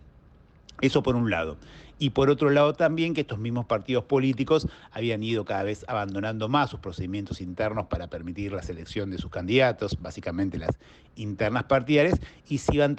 [0.82, 1.56] Eso por un lado
[1.98, 6.48] y por otro lado también que estos mismos partidos políticos habían ido cada vez abandonando
[6.48, 10.78] más sus procedimientos internos para permitir la selección de sus candidatos, básicamente las
[11.16, 12.96] internas partidarias, y se iban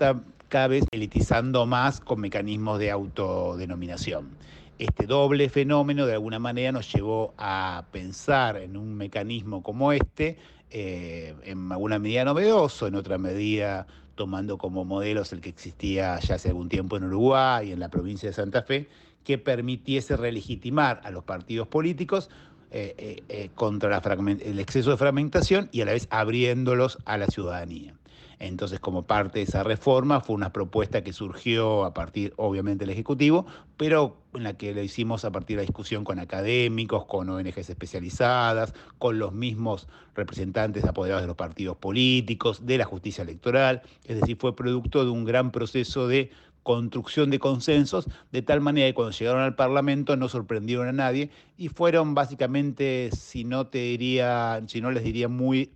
[0.50, 4.30] cada vez elitizando más con mecanismos de autodenominación.
[4.78, 10.38] Este doble fenómeno de alguna manera nos llevó a pensar en un mecanismo como este,
[10.72, 13.88] eh, en alguna medida novedoso, en otra medida
[14.20, 17.88] tomando como modelos el que existía ya hace algún tiempo en Uruguay y en la
[17.88, 18.90] provincia de Santa Fe,
[19.24, 22.30] que permitiese relegitimar a los partidos políticos
[22.70, 27.28] eh, eh, eh, contra el exceso de fragmentación y a la vez abriéndolos a la
[27.28, 27.99] ciudadanía.
[28.40, 32.94] Entonces, como parte de esa reforma, fue una propuesta que surgió a partir, obviamente, del
[32.94, 37.30] Ejecutivo, pero en la que lo hicimos a partir de la discusión con académicos, con
[37.30, 43.82] ONGs especializadas, con los mismos representantes apoderados de los partidos políticos, de la justicia electoral.
[44.06, 46.32] Es decir, fue producto de un gran proceso de
[46.70, 51.32] construcción de consensos, de tal manera que cuando llegaron al Parlamento no sorprendieron a nadie
[51.58, 55.72] y fueron básicamente, si no te diría, si no les diría muy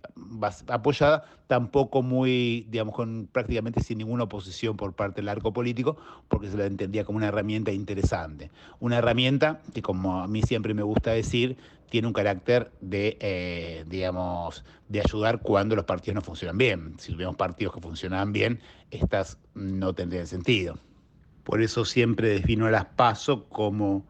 [0.68, 5.96] apoyada, tampoco muy, digamos, con prácticamente sin ninguna oposición por parte del arco político,
[6.28, 8.52] porque se la entendía como una herramienta interesante.
[8.78, 11.56] Una herramienta que, como a mí siempre me gusta decir,
[11.94, 16.94] tiene un carácter de, eh, digamos, de ayudar cuando los partidos no funcionan bien.
[16.98, 20.76] Si tuviéramos partidos que funcionaban bien, estas no tendrían sentido.
[21.44, 24.04] Por eso siempre defino las PASO como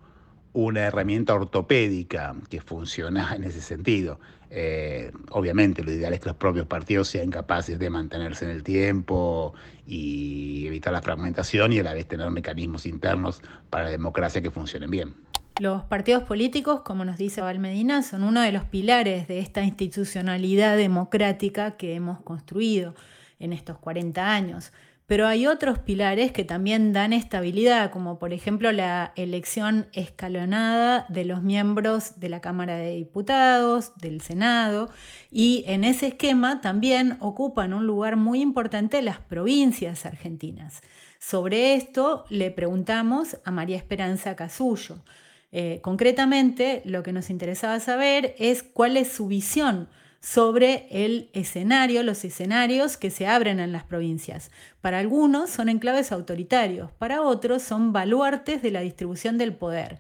[0.55, 4.19] una herramienta ortopédica que funciona en ese sentido.
[4.57, 8.63] Eh, obviamente lo ideal es que los propios partidos sean capaces de mantenerse en el
[8.63, 9.53] tiempo
[9.85, 14.53] y evitar la fragmentación y a la vez tener mecanismos internos para la democracia que
[14.53, 15.15] funcionen bien.
[15.59, 20.77] Los partidos políticos, como nos dice Valmedina, son uno de los pilares de esta institucionalidad
[20.77, 22.95] democrática que hemos construido
[23.41, 24.73] en estos 40 años.
[25.07, 31.27] Pero hay otros pilares que también dan estabilidad, como por ejemplo la elección escalonada de
[31.27, 34.89] los miembros de la Cámara de Diputados, del Senado,
[35.31, 40.81] y en ese esquema también ocupan un lugar muy importante las provincias argentinas.
[41.19, 45.05] Sobre esto le preguntamos a María Esperanza Casullo.
[45.53, 49.89] Eh, concretamente, lo que nos interesaba saber es cuál es su visión
[50.25, 54.51] sobre el escenario, los escenarios que se abren en las provincias.
[54.81, 59.99] Para algunos son enclaves autoritarios, para otros son baluartes de la distribución del poder,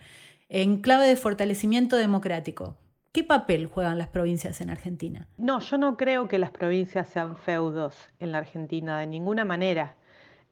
[0.48, 2.78] enclave de fortalecimiento democrático.
[3.12, 5.28] ¿Qué papel juegan las provincias en Argentina?
[5.36, 9.94] No, yo no creo que las provincias sean feudos en la Argentina, de ninguna manera.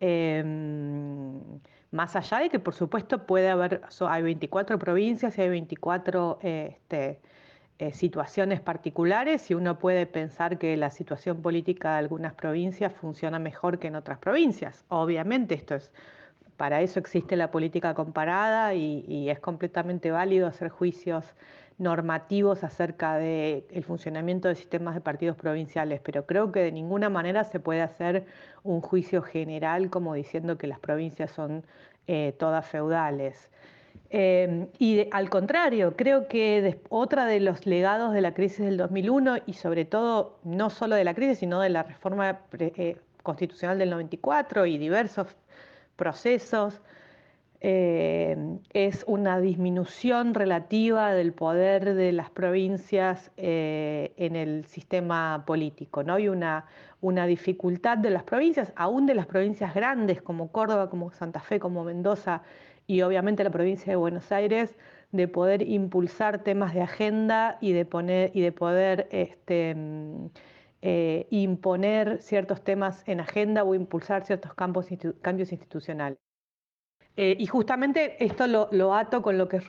[0.00, 1.40] Em,
[1.90, 7.20] Más allá de que, por supuesto, puede haber, hay 24 provincias y hay 24 este,
[7.78, 13.38] eh, situaciones particulares y uno puede pensar que la situación política de algunas provincias funciona
[13.38, 14.84] mejor que en otras provincias.
[14.88, 15.90] Obviamente esto es,
[16.56, 21.24] para eso existe la política comparada y, es completamente válido hacer juicios
[21.78, 27.42] normativos acerca del funcionamiento de sistemas de partidos provinciales, pero creo que de ninguna manera
[27.42, 28.26] se puede hacer
[28.62, 31.64] un juicio general como diciendo que las provincias son
[32.06, 33.50] eh, todas feudales.
[34.14, 39.38] Eh, y al contrario, creo que otra de los legados de la crisis del 2001
[39.46, 43.88] y sobre todo no solo de la crisis, sino de la reforma eh, constitucional del
[43.88, 45.28] 94 y diversos
[45.96, 46.82] procesos,
[47.64, 56.18] es una disminución relativa del poder de las provincias en el sistema político, ¿no?
[56.18, 56.64] Y una,
[57.00, 61.60] una dificultad de las provincias, aún de las provincias grandes como Córdoba, como Santa Fe,
[61.60, 62.42] como Mendoza,
[62.86, 64.76] y obviamente la provincia de Buenos Aires
[65.12, 70.26] de poder impulsar temas de agenda y de, poner, y de poder este, mm,
[70.80, 74.86] eh, imponer ciertos temas en agenda o impulsar ciertos campos,
[75.20, 76.18] cambios institucionales.
[77.16, 79.60] Eh, y justamente esto lo, ato con lo, que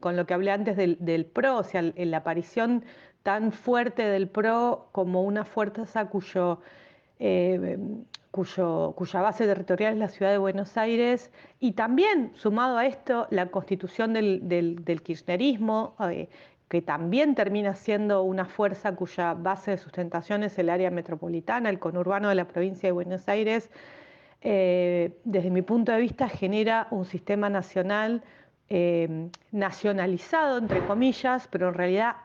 [0.00, 2.84] con lo que hablé antes del, PRO, o sea, la aparición
[3.22, 6.60] tan fuerte del PRO como una fuerza cuyo
[8.30, 13.46] cuya base territorial es la ciudad de Buenos Aires, y también, sumado a esto, la
[13.46, 16.28] constitución del, kirchnerismo, eh,
[16.68, 21.80] que también termina siendo una fuerza cuya base de sustentación es el área metropolitana, el
[21.80, 23.70] conurbano de la provincia de Buenos Aires,
[24.42, 28.22] eh, desde mi punto de vista genera un sistema nacional
[28.68, 32.16] eh, nacionalizado, entre comillas, pero en realidad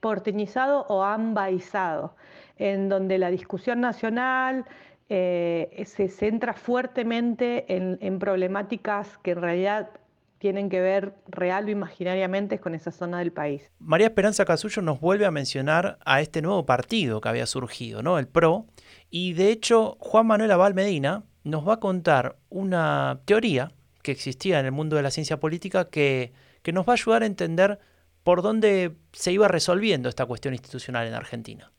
[0.00, 2.14] porteñizado o ambaizado
[2.62, 4.64] en donde la discusión nacional
[5.08, 9.90] eh, se centra fuertemente en, problemáticas que en realidad
[10.38, 13.68] tienen que ver real o imaginariamente con esa zona del país.
[13.80, 18.18] María Esperanza Casullo nos vuelve a mencionar a este nuevo partido que había surgido, ¿no?
[18.18, 18.66] El PRO,
[19.10, 24.60] y de hecho Juan Manuel Abal Medina nos va a contar una teoría que existía
[24.60, 26.32] en el mundo de la ciencia política que,
[26.62, 27.80] que nos va a ayudar a entender
[28.22, 31.72] por dónde se iba resolviendo esta cuestión institucional en Argentina.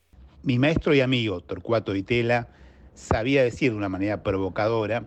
[0.43, 2.49] Mi maestro y amigo Torcuato Itela
[2.93, 5.05] sabía decir de una manera provocadora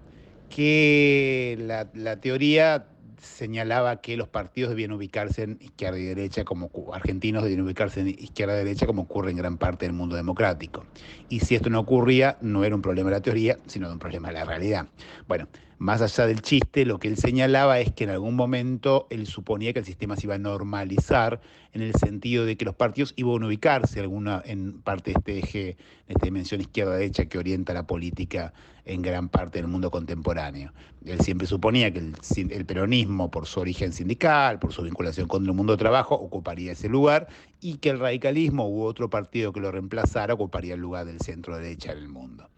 [0.48, 2.86] que la, teoría
[3.20, 8.08] señalaba que los partidos debían ubicarse en izquierda y derecha, como argentinos debían ubicarse en
[8.08, 10.86] izquierda y derecha, como ocurre en gran parte del mundo democrático.
[11.28, 14.28] Y si esto no ocurría, no era un problema de la teoría, sino un problema
[14.28, 14.86] de la realidad.
[15.28, 15.48] Bueno,
[15.78, 19.74] más allá del chiste, lo que él señalaba es que en algún momento él suponía
[19.74, 21.40] que el sistema se iba a normalizar
[21.74, 25.38] en el sentido de que los partidos iban a ubicarse alguna, en parte de este
[25.38, 28.54] eje, de esta dimensión izquierda-derecha que orienta la política
[28.86, 30.72] en gran parte del mundo contemporáneo.
[31.04, 35.52] Él siempre suponía que el, peronismo, por su origen sindical, por su vinculación con el
[35.52, 37.28] mundo del trabajo, ocuparía ese lugar
[37.60, 41.92] y que el radicalismo u otro partido que lo reemplazara ocuparía el lugar del centro-derecha
[41.92, 42.48] en el mundo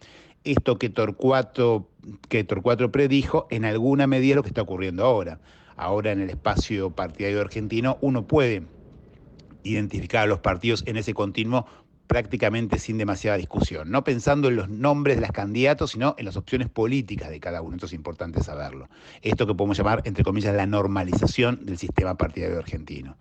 [0.52, 1.88] esto que Torcuato,
[2.28, 5.40] que Torcuato predijo, en alguna medida es lo que está ocurriendo ahora.
[5.76, 8.64] Ahora en el espacio partidario argentino uno puede
[9.62, 11.66] identificar a los partidos en ese continuo
[12.06, 16.38] prácticamente sin demasiada discusión, no pensando en los nombres de los candidatos, sino en las
[16.38, 17.76] opciones políticas de cada uno.
[17.76, 18.88] Esto es importante saberlo.
[19.20, 23.18] Esto que podemos llamar, entre comillas, la normalización del sistema partidario argentino.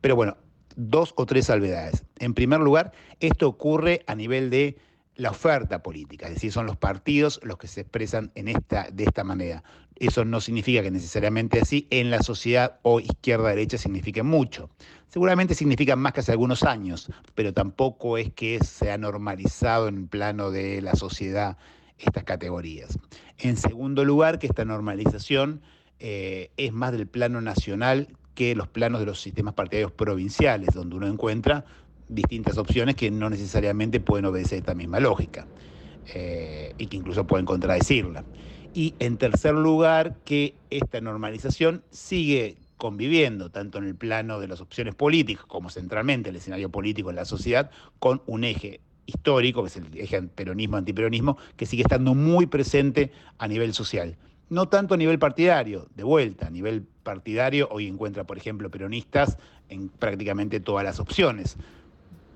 [0.00, 0.36] Pero bueno,
[0.74, 2.04] dos o tres salvedades.
[2.18, 4.76] En primer lugar, esto ocurre a nivel de
[5.16, 9.04] la oferta política, es decir, son los partidos los que se expresan en esta, de
[9.04, 9.62] esta manera.
[9.96, 14.70] Eso no significa que necesariamente así en la sociedad o izquierda-derecha signifique mucho.
[15.08, 19.98] Seguramente significan más que hace algunos años, pero tampoco es que se ha normalizado en
[19.98, 21.56] el plano de la sociedad
[21.98, 22.98] estas categorías.
[23.38, 25.62] En segundo lugar, que esta normalización
[26.00, 30.96] eh, es más del plano nacional que los planos de los sistemas partidarios provinciales, donde
[30.96, 31.64] uno encuentra
[32.08, 35.46] distintas opciones que no necesariamente pueden obedecer esta misma lógica
[36.14, 38.24] eh, y que incluso pueden contradecirla.
[38.72, 44.60] Y en tercer lugar, que esta normalización sigue conviviendo tanto en el plano de las
[44.60, 49.68] opciones políticas como centralmente el escenario político en la sociedad con un eje histórico, que
[49.68, 54.16] es el eje peronismo-antiperonismo, que sigue estando muy presente a nivel social.
[54.50, 59.38] No tanto a nivel partidario, de vuelta, a nivel partidario hoy encuentra, por ejemplo, peronistas
[59.68, 61.56] en prácticamente todas las opciones,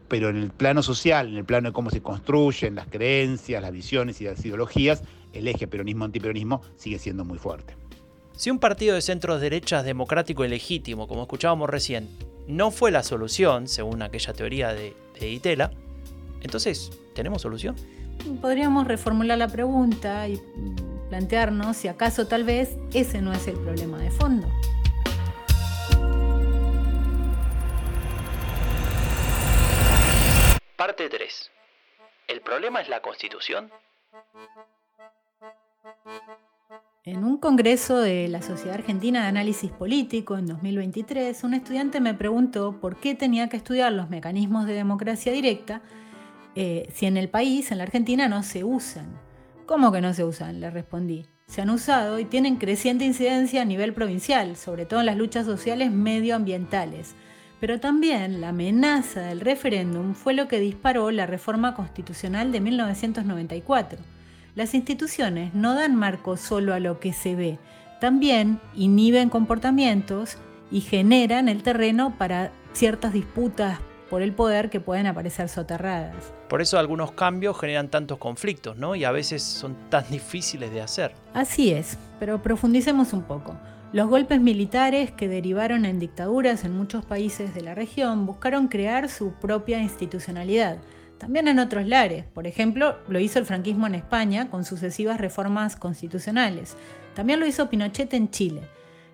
[0.08, 3.72] pero en el plano social, en el plano de cómo se construyen las creencias, las
[3.72, 5.02] visiones y las ideologías,
[5.32, 7.76] el eje peronismo-antiperonismo sigue siendo muy fuerte.
[8.36, 12.08] Si un partido de centro derecha democrático y legítimo, como escuchábamos recién,
[12.46, 15.72] no fue la solución, según aquella teoría de, de Itela,
[16.40, 17.76] entonces, ¿tenemos solución?
[18.40, 20.40] Podríamos reformular la pregunta y
[21.08, 24.48] plantearnos si acaso tal vez ese no es el problema de fondo.
[30.78, 31.50] Parte 3.
[32.28, 33.68] ¿El problema es la Constitución?
[37.02, 42.14] En un congreso de la Sociedad Argentina de Análisis Político en 2023, un estudiante me
[42.14, 45.82] preguntó por qué tenía que estudiar los mecanismos de democracia directa
[46.54, 49.18] eh, si en el país, en la Argentina, no se usan.
[49.66, 50.60] ¿Cómo que no se usan?
[50.60, 51.26] Le respondí.
[51.48, 55.44] Se han usado y tienen creciente incidencia a nivel provincial, sobre todo en las luchas
[55.44, 57.16] sociales medioambientales.
[57.60, 63.98] Pero también la amenaza del referéndum fue lo que disparó la reforma constitucional de 1994
[64.58, 67.60] las instituciones no dan marco solo a lo que se ve,
[68.00, 70.36] también inhiben comportamientos
[70.72, 73.78] y generan el terreno para ciertas disputas
[74.10, 76.34] por el poder que pueden aparecer soterradas.
[76.48, 78.96] Por eso algunos cambios generan tantos conflictos, ¿no?
[78.96, 81.14] Y a veces son tan difíciles de hacer.
[81.34, 83.56] Así es, pero profundicemos un poco.
[83.92, 89.08] Los golpes militares que derivaron en dictaduras en muchos países de la región buscaron crear
[89.08, 90.78] su propia institucionalidad
[91.18, 92.24] también en otros lares.
[92.24, 96.76] Por ejemplo, lo hizo el franquismo en España con sucesivas reformas constitucionales.
[97.14, 98.62] También lo hizo Pinochet en Chile.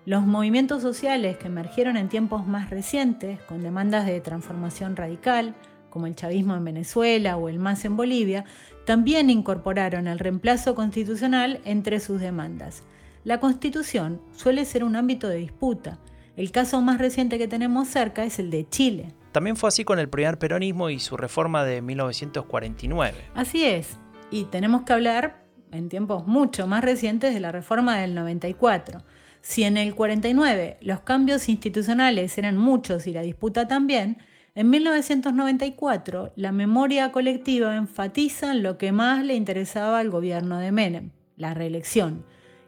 [0.05, 5.55] Los movimientos sociales que emergieron en tiempos más recientes, con demandas de transformación radical,
[5.89, 8.45] como el chavismo en Venezuela o el MAS en Bolivia,
[8.85, 12.83] también incorporaron el reemplazo constitucional entre sus demandas.
[13.25, 15.99] La constitución suele ser un ámbito de disputa.
[16.37, 19.99] El caso más reciente que tenemos cerca es el de Chile, también fue así con
[19.99, 23.17] el primer peronismo y su reforma de 1949.
[23.33, 23.97] Así es,
[24.31, 29.03] y tenemos que hablar en tiempos mucho más recientes de la reforma del 94.
[29.41, 34.19] Si en el 49 los cambios institucionales eran muchos y la disputa también,
[34.55, 40.71] en 1994 la memoria colectiva enfatiza en lo que más le interesaba al gobierno de
[40.71, 42.23] Menem, la reelección,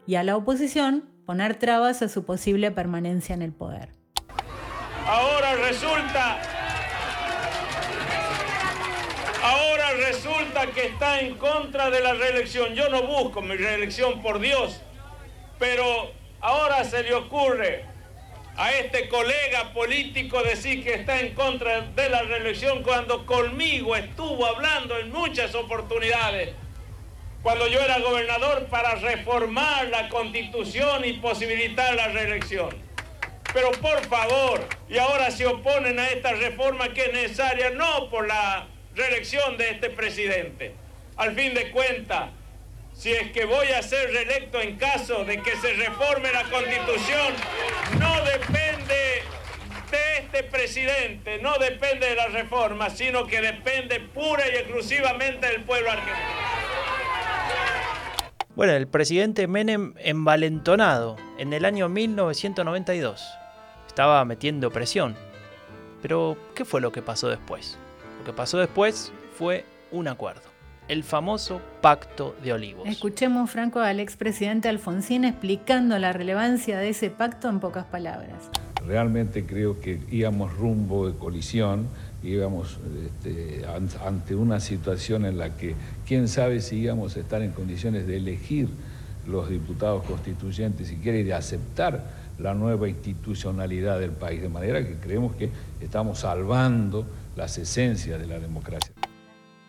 [0.08, 3.90] y a la oposición poner trabas a su posible permanencia en el poder.
[5.06, 6.40] Ahora resulta
[9.42, 12.74] Ahora resulta que está en contra de la reelección.
[12.74, 14.80] Yo no busco mi reelección por Dios,
[15.58, 15.84] pero
[16.40, 17.84] ahora se le ocurre
[18.56, 24.46] a este colega político decir que está en contra de la reelección cuando conmigo estuvo
[24.46, 26.54] hablando en muchas oportunidades,
[27.42, 32.70] cuando yo era gobernador para reformar la constitución y posibilitar la reelección.
[33.52, 38.26] Pero por favor, y ahora se oponen a esta reforma que es necesaria no por
[38.26, 40.74] la reelección de este presidente.
[41.16, 42.30] Al fin de cuentas,
[42.94, 47.34] si es que voy a ser reelecto en caso de que se reforme la constitución,
[47.98, 49.22] no depende
[49.90, 55.62] de este presidente, no depende de la reforma, sino que depende pura y exclusivamente del
[55.62, 56.77] pueblo argentino.
[58.58, 63.24] Bueno, el presidente Menem envalentonado en el año 1992
[63.86, 65.14] estaba metiendo presión.
[66.02, 67.78] Pero, ¿qué fue lo que pasó después?
[68.18, 70.42] Lo que pasó después fue un acuerdo,
[70.88, 72.88] el famoso Pacto de Olivos.
[72.88, 78.50] Escuchemos, Franco, al expresidente Alfonsín explicando la relevancia de ese pacto en pocas palabras.
[78.84, 81.86] Realmente creo que íbamos rumbo de colisión,
[82.24, 83.64] íbamos este,
[84.04, 85.76] ante una situación en la que
[86.08, 88.68] quién sabe si íbamos a estar en condiciones de elegir
[89.26, 92.02] los diputados constituyentes y quiere de aceptar
[92.38, 95.50] la nueva institucionalidad del país, de manera que creemos que
[95.82, 97.04] estamos salvando
[97.36, 98.90] las esencias de la democracia.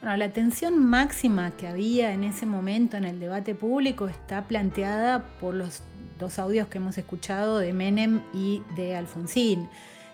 [0.01, 5.25] Bueno, la tensión máxima que había en ese momento en el debate público está planteada
[5.41, 5.81] por los
[6.17, 9.67] dos audios que hemos escuchado de Menem y de Alfonsín.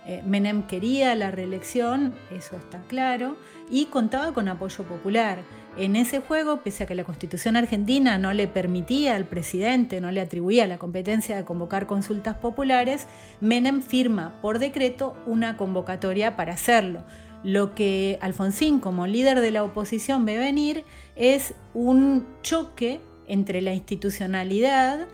[0.08, 3.38] Eh, Menem quería la reelección, eso está claro,
[3.70, 5.40] y contaba con apoyo popular.
[5.78, 10.10] En ese juego, pese a que la constitución argentina no le permitía al presidente, no
[10.10, 13.08] le atribuía la competencia de convocar consultas populares,
[13.42, 17.04] Menem firma por decreto una convocatoria para hacerlo.
[17.44, 20.86] Lo que Alfonsín como líder de la oposición ve venir
[21.18, 25.08] es un choque entre la institucionalidad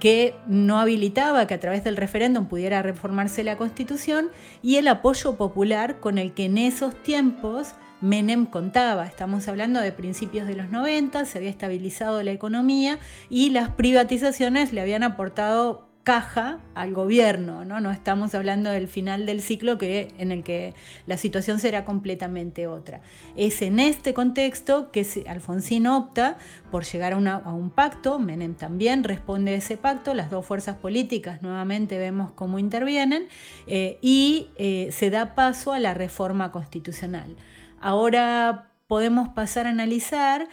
[0.00, 4.30] que no habilitaba que a través del referéndum pudiera reformarse la constitución
[4.62, 9.06] y el apoyo popular con el que en esos tiempos Menem contaba.
[9.06, 14.72] Estamos hablando de principios de los 90, se había estabilizado la economía y las privatizaciones
[14.72, 17.80] le habían aportado caja al gobierno, ¿no?
[17.80, 20.72] No estamos hablando del final del ciclo que, en el que
[21.06, 23.02] la situación será completamente otra.
[23.36, 26.38] Es en este contexto que Alfonsín opta
[26.70, 31.42] por llegar a, un pacto, Menem también responde a ese pacto, las dos fuerzas políticas
[31.42, 33.28] nuevamente vemos cómo intervienen
[33.66, 37.36] eh, y eh, se da paso a la reforma constitucional.
[37.80, 40.48] Ahora podemos pasar a analizar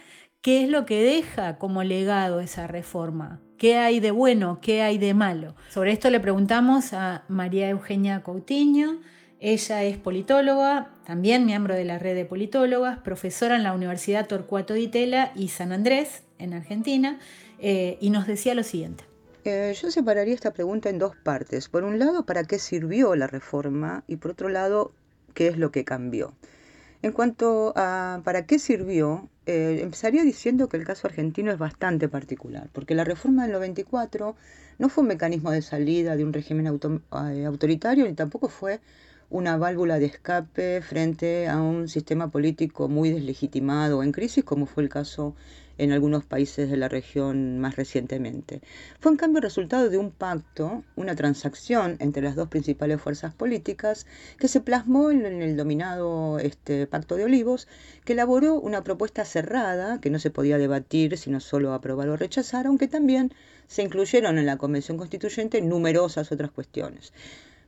[0.46, 3.40] ¿Qué es lo que deja como legado esa reforma?
[3.58, 4.60] ¿Qué hay de bueno?
[4.62, 5.56] ¿Qué hay de malo?
[5.70, 9.00] Sobre esto le preguntamos a María Eugenia Coutinho.
[9.40, 14.74] Ella es politóloga, también miembro de la red de politólogas, profesora en la Universidad Torcuato
[14.74, 17.18] Di Tella y San Andrés, en Argentina,
[17.58, 19.02] eh, y nos decía lo siguiente.
[19.42, 21.68] Eh, yo separaría esta pregunta en dos partes.
[21.68, 24.04] Por un lado, ¿para qué sirvió la reforma?
[24.06, 24.92] Y por otro lado,
[25.34, 26.34] ¿qué es lo que cambió?
[27.02, 32.08] En cuanto a para qué sirvió, eh, empezaría diciendo que el caso argentino es bastante
[32.08, 34.34] particular, porque la reforma del 94
[34.78, 38.80] no fue un mecanismo de salida de un régimen eh, autoritario ni tampoco fue
[39.28, 44.84] una válvula de escape frente a un sistema político muy deslegitimado en crisis, como fue
[44.84, 45.34] el caso
[45.78, 48.62] en algunos países de la región más recientemente.
[48.98, 54.06] Fue en cambio resultado de un pacto, una transacción entre las dos principales fuerzas políticas
[54.38, 57.68] que se plasmó en el dominado este, Pacto de Olivos,
[58.04, 62.66] que elaboró una propuesta cerrada que no se podía debatir sino solo aprobar o rechazar,
[62.66, 63.32] aunque también
[63.66, 67.12] se incluyeron en la Convención Constituyente numerosas otras cuestiones.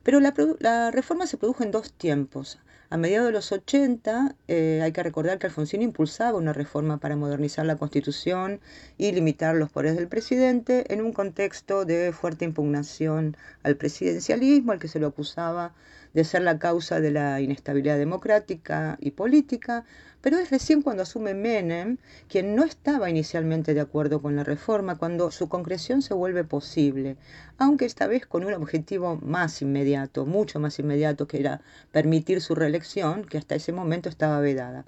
[0.03, 2.59] Pero la, la reforma se produjo en dos tiempos.
[2.91, 7.15] A mediados de los 80 eh, hay que recordar que Alfonsín impulsaba una reforma para
[7.15, 8.61] modernizar la Constitución
[8.97, 14.79] y limitar los poderes del presidente en un contexto de fuerte impugnación al presidencialismo, al
[14.79, 15.75] que se lo acusaba
[16.13, 19.85] de ser la causa de la inestabilidad democrática y política,
[20.21, 21.97] pero es recién cuando asume Menem,
[22.27, 27.15] quien no estaba inicialmente de acuerdo con la reforma, cuando su concreción se vuelve posible,
[27.57, 32.55] aunque esta vez con un objetivo más inmediato, mucho más inmediato, que era permitir su
[32.55, 34.85] reelección, que hasta ese momento estaba vedada.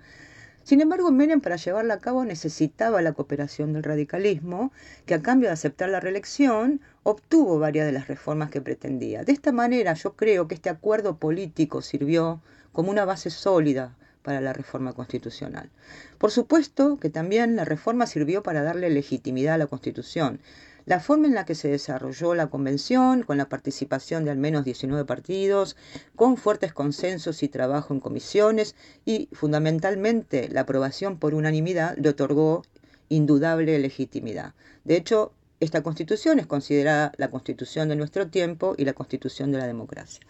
[0.63, 4.71] Sin embargo, Menem para llevarla a cabo necesitaba la cooperación del radicalismo,
[5.05, 9.23] que a cambio de aceptar la reelección obtuvo varias de las reformas que pretendía.
[9.23, 12.41] De esta manera yo creo que este acuerdo político sirvió
[12.71, 15.69] como una base sólida para la reforma constitucional.
[16.17, 20.39] Por supuesto que también la reforma sirvió para darle legitimidad a la Constitución
[20.85, 24.65] la forma en la que se desarrolló la convención, con la participación de al menos
[24.65, 25.75] 19 partidos,
[26.15, 28.75] con fuertes consensos y trabajo en comisiones
[29.05, 32.63] y fundamentalmente la aprobación por unanimidad le otorgó
[33.09, 34.53] indudable legitimidad.
[34.83, 39.59] De hecho, esta constitución es considerada la constitución de nuestro tiempo y la constitución de
[39.59, 40.21] la democracia.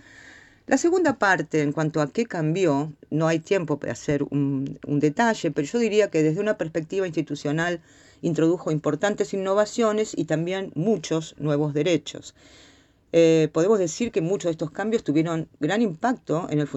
[0.67, 5.51] La segunda parte, en cuanto a qué cambió, no hay tiempo para hacer un, detalle,
[5.51, 7.81] pero yo diría que desde una perspectiva institucional
[8.21, 12.35] introdujo importantes innovaciones y también muchos nuevos derechos.
[13.13, 16.67] Eh, podemos decir que muchos de estos cambios tuvieron gran impacto en el,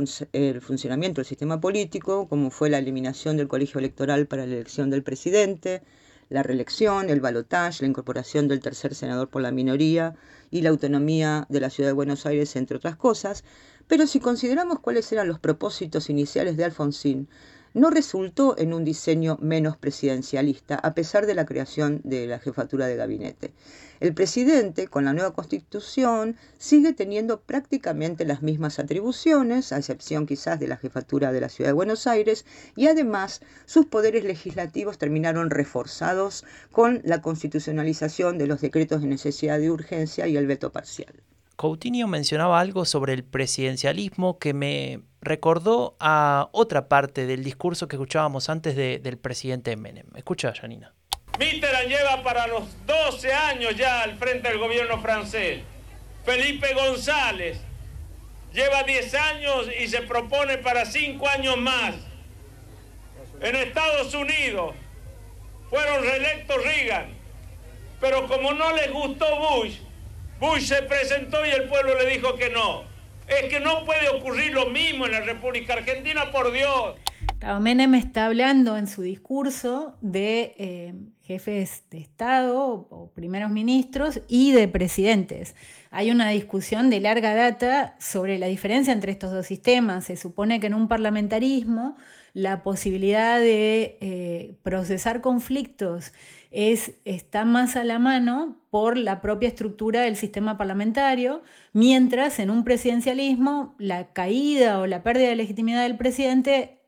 [0.61, 5.02] funcionamiento del sistema político, como fue la eliminación del colegio electoral para la elección del
[5.02, 5.82] presidente,
[6.29, 10.14] la reelección, el balotaje, la incorporación del tercer senador por la minoría
[10.51, 13.45] y la autonomía de la ciudad de Buenos Aires, entre otras cosas.
[13.87, 17.29] Pero si consideramos cuáles eran los propósitos iniciales de Alfonsín,
[17.75, 22.87] no resultó en un diseño menos presidencialista, a pesar de la creación de la jefatura
[22.87, 23.53] de gabinete.
[24.01, 30.61] El presidente, con la nueva constitución, sigue teniendo prácticamente las mismas atribuciones, a excepción quizás
[30.61, 32.45] de la jefatura de la Ciudad de Buenos Aires,
[32.77, 39.59] y además sus poderes legislativos terminaron reforzados con la constitucionalización de los decretos de necesidad
[39.59, 41.14] de urgencia y el veto parcial.
[41.57, 47.96] Coutinho mencionaba algo sobre el presidencialismo que me recordó a otra parte del discurso que
[47.96, 50.07] escuchábamos antes del presidente Menem.
[50.16, 50.92] Escucha, Janina.
[51.38, 55.62] Mitterrand lleva para los 12 años ya al frente del gobierno francés.
[56.24, 57.59] Felipe González
[58.52, 61.94] lleva 10 años y se propone para 5 años más.
[63.40, 64.74] En Estados Unidos
[65.70, 67.09] fueron reelectos Reagan,
[68.00, 69.78] pero como no les gustó Bush,
[70.41, 72.82] Bush se presentó y el pueblo le dijo que no.
[73.26, 76.97] Es que no puede ocurrir lo mismo en la República Argentina, por Dios.
[77.61, 84.53] Menem está hablando en su discurso de eh, jefes de Estado o primeros ministros y
[84.53, 85.55] de presidentes.
[85.91, 90.07] Hay una discusión de larga data sobre la diferencia entre estos dos sistemas.
[90.07, 91.97] Se supone que en un parlamentarismo
[92.32, 96.12] la posibilidad de eh, procesar conflictos
[96.55, 101.42] es, está más a la mano por la propia estructura del sistema parlamentario,
[101.72, 106.78] mientras en un presidencialismo la caída o la pérdida de legitimidad del presidente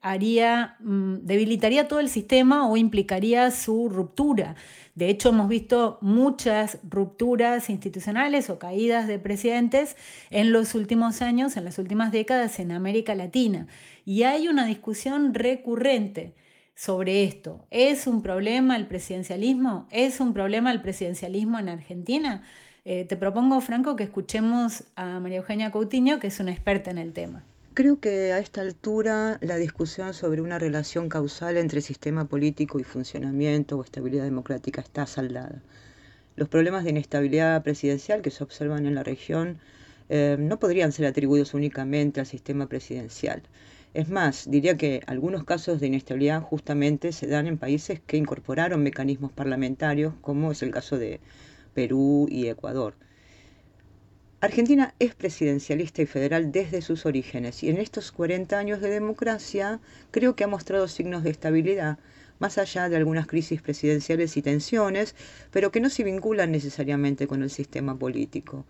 [0.81, 4.55] mm, debilitaría todo el sistema o implicaría su ruptura.
[4.95, 9.97] De hecho, hemos visto muchas rupturas institucionales o caídas de presidentes
[10.31, 13.67] en los últimos años, en las últimas décadas en América Latina.
[14.05, 16.35] Y hay una discusión recurrente
[16.77, 17.67] sobre esto.
[17.71, 19.89] ¿Es un problema el presidencialismo?
[19.91, 22.45] ¿Es un problema el presidencialismo en Argentina?
[22.85, 26.99] Eh, te propongo, Franco, que escuchemos a María Eugenia Coutinho, que es una experta en
[26.99, 27.43] el tema.
[27.75, 32.85] Creo que a esta altura la discusión sobre una relación causal entre sistema político y
[32.85, 35.63] funcionamiento o estabilidad democrática está saldada.
[36.37, 39.59] Los problemas de inestabilidad presidencial que se observan en la región
[40.09, 43.43] eh, no podrían ser atribuidos únicamente al sistema presidencial.
[43.97, 48.83] Es más, diría que algunos casos de inestabilidad justamente se dan en países que incorporaron
[48.83, 51.19] mecanismos parlamentarios, como es el caso de
[51.73, 52.93] Perú y Ecuador.
[54.43, 59.81] Argentina es presidencialista y federal desde sus orígenes y en estos 40 años de democracia
[60.11, 61.99] creo que ha mostrado signos de estabilidad,
[62.39, 65.15] más allá de algunas crisis presidenciales y tensiones,
[65.51, 68.67] pero que no se vinculan necesariamente con el sistema político.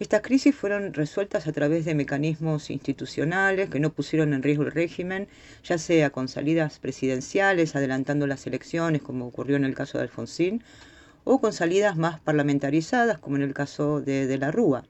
[0.00, 4.72] Estas crisis fueron resueltas a través de mecanismos institucionales que no pusieron en riesgo el
[4.72, 5.28] régimen,
[5.62, 10.64] ya sea con salidas presidenciales, adelantando las elecciones, como ocurrió en el caso de Alfonsín,
[11.24, 14.84] o con salidas más parlamentarizadas, como en el caso de, de la Rúa.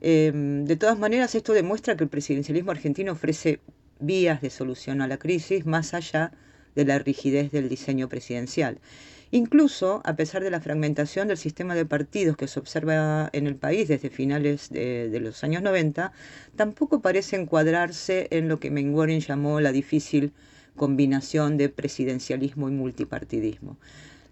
[0.00, 3.60] Em, de todas maneras, esto demuestra que el presidencialismo argentino ofrece
[4.00, 6.32] vías de solución a la crisis más allá
[6.74, 8.80] de la rigidez del diseño presidencial.
[9.34, 13.56] Incluso, a pesar de la fragmentación del sistema de partidos que se observa en el
[13.56, 16.12] país desde finales de, los años 90,
[16.54, 20.34] tampoco parece encuadrarse en lo que Mengoren llamó la difícil
[20.76, 23.78] combinación de presidencialismo y multipartidismo.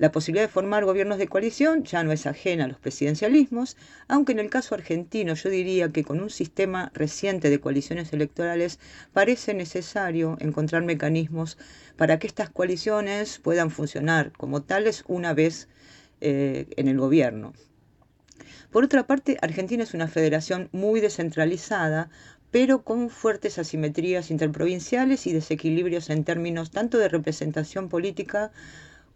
[0.00, 3.76] La posibilidad de formar gobiernos de coalición ya no es ajena a los presidencialismos,
[4.08, 8.78] aunque en el caso argentino yo diría que con un sistema reciente de coaliciones electorales
[9.12, 11.58] parece necesario encontrar mecanismos
[11.98, 15.68] para que estas coaliciones puedan funcionar como tales una vez
[16.22, 17.52] eh, en el gobierno.
[18.70, 22.08] Por otra parte, Argentina es una federación muy descentralizada,
[22.50, 28.50] pero con fuertes asimetrías interprovinciales y desequilibrios en términos tanto de representación política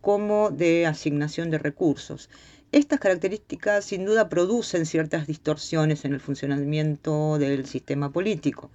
[0.04, 2.28] como de asignación de recursos.
[2.72, 8.70] Estas características sin duda producen ciertas distorsiones en el funcionamiento del sistema político.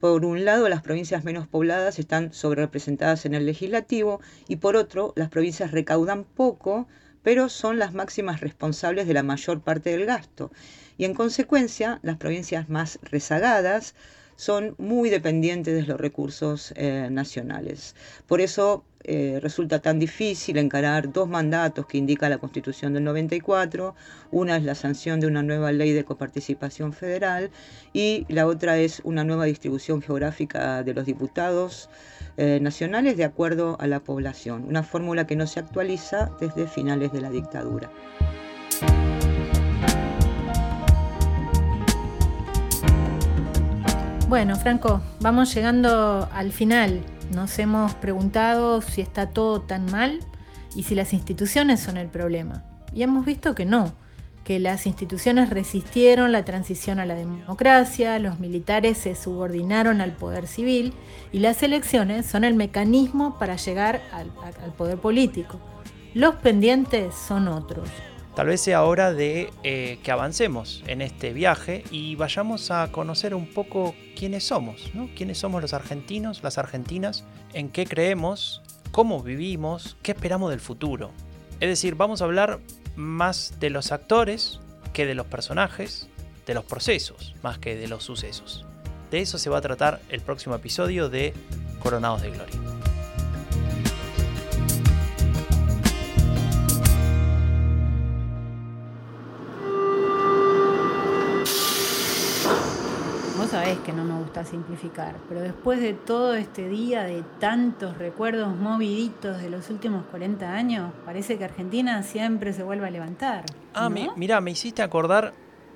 [0.00, 5.12] Por un lado, las provincias menos pobladas están sobrerepresentadas en el legislativo y por otro,
[5.14, 6.88] las provincias recaudan poco,
[7.22, 10.50] pero son las máximas responsables de la mayor parte del gasto.
[10.98, 13.94] Y en consecuencia, las provincias más rezagadas
[14.34, 17.94] son muy dependientes de los recursos eh, nacionales.
[18.26, 23.94] Por eso eh, resulta tan difícil encarar dos mandatos que indica la Constitución del 94.
[24.30, 27.50] Una es la sanción de una nueva ley de coparticipación federal
[27.92, 31.90] y la otra es una nueva distribución geográfica de los diputados
[32.36, 37.12] eh, nacionales de acuerdo a la población, una fórmula que no se actualiza desde finales
[37.12, 37.90] de la dictadura.
[44.28, 47.02] Bueno, Franco, vamos llegando al final.
[47.34, 50.20] Nos hemos preguntado si está todo tan mal
[50.74, 52.62] y si las instituciones son el problema.
[52.94, 53.94] Y hemos visto que no,
[54.44, 60.46] que las instituciones resistieron la transición a la democracia, los militares se subordinaron al poder
[60.46, 60.92] civil
[61.32, 64.28] y las elecciones son el mecanismo para llegar al,
[64.76, 65.58] poder político.
[66.12, 67.88] Los pendientes son otros.
[68.34, 73.34] Tal vez sea hora de eh, que avancemos en este viaje y vayamos a conocer
[73.34, 75.10] un poco quiénes somos, ¿no?
[75.14, 81.10] quiénes somos los argentinos, las argentinas, en qué creemos, cómo vivimos, qué esperamos del futuro.
[81.60, 82.60] Es decir, vamos a hablar
[82.96, 84.60] más de los actores
[84.94, 86.08] que de los personajes,
[86.46, 88.64] de los procesos, más que de los sucesos.
[89.10, 91.34] De eso se va a tratar el próximo episodio de
[91.80, 92.81] Coronados de Gloria.
[104.22, 110.04] Gusta simplificar, pero después de todo este día de tantos recuerdos moviditos de los últimos
[110.06, 113.44] 40 años, parece que Argentina siempre se vuelve a levantar.
[113.74, 115.32] Ah, mira, me hiciste acordar.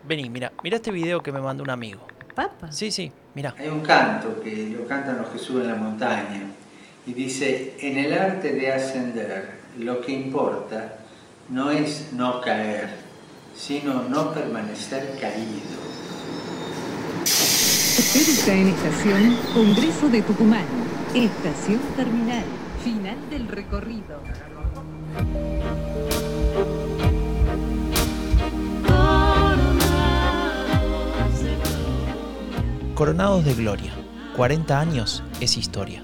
[0.07, 2.07] Vení, mira, mira este video que me mandó un amigo.
[2.35, 2.71] ¿Papa?
[2.71, 3.55] Sí, sí, mira.
[3.59, 6.43] Hay un canto que lo cantan los que suben la montaña
[7.07, 10.99] y dice: En el arte de ascender, lo que importa
[11.49, 12.91] no es no caer,
[13.57, 16.06] sino no permanecer caído.
[17.99, 20.67] Está en estación Congreso de Tucumán.
[21.15, 22.45] Estación terminal.
[22.85, 24.21] Final del recorrido.
[32.95, 33.95] Coronados de Gloria.
[34.37, 36.03] 40 años es historia.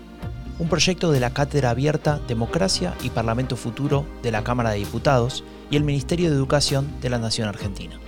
[0.58, 5.44] Un proyecto de la Cátedra Abierta Democracia y Parlamento Futuro de la Cámara de Diputados
[5.70, 8.00] y el Ministerio de Educación de la Nación Argentina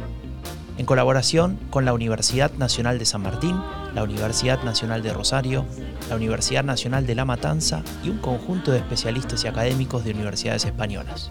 [0.79, 3.61] en colaboración con la Universidad Nacional de San Martín,
[3.95, 5.65] la Universidad Nacional de Rosario,
[6.09, 10.65] la Universidad Nacional de La Matanza y un conjunto de especialistas y académicos de universidades
[10.65, 11.31] españolas.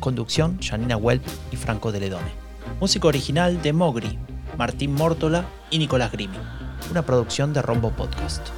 [0.00, 2.32] Conducción, Janina Welp y Franco de Ledone.
[2.80, 4.18] Música original de Mogri,
[4.56, 6.38] Martín Mórtola y Nicolás Grimi.
[6.90, 8.48] una producción de Rombo Podcast.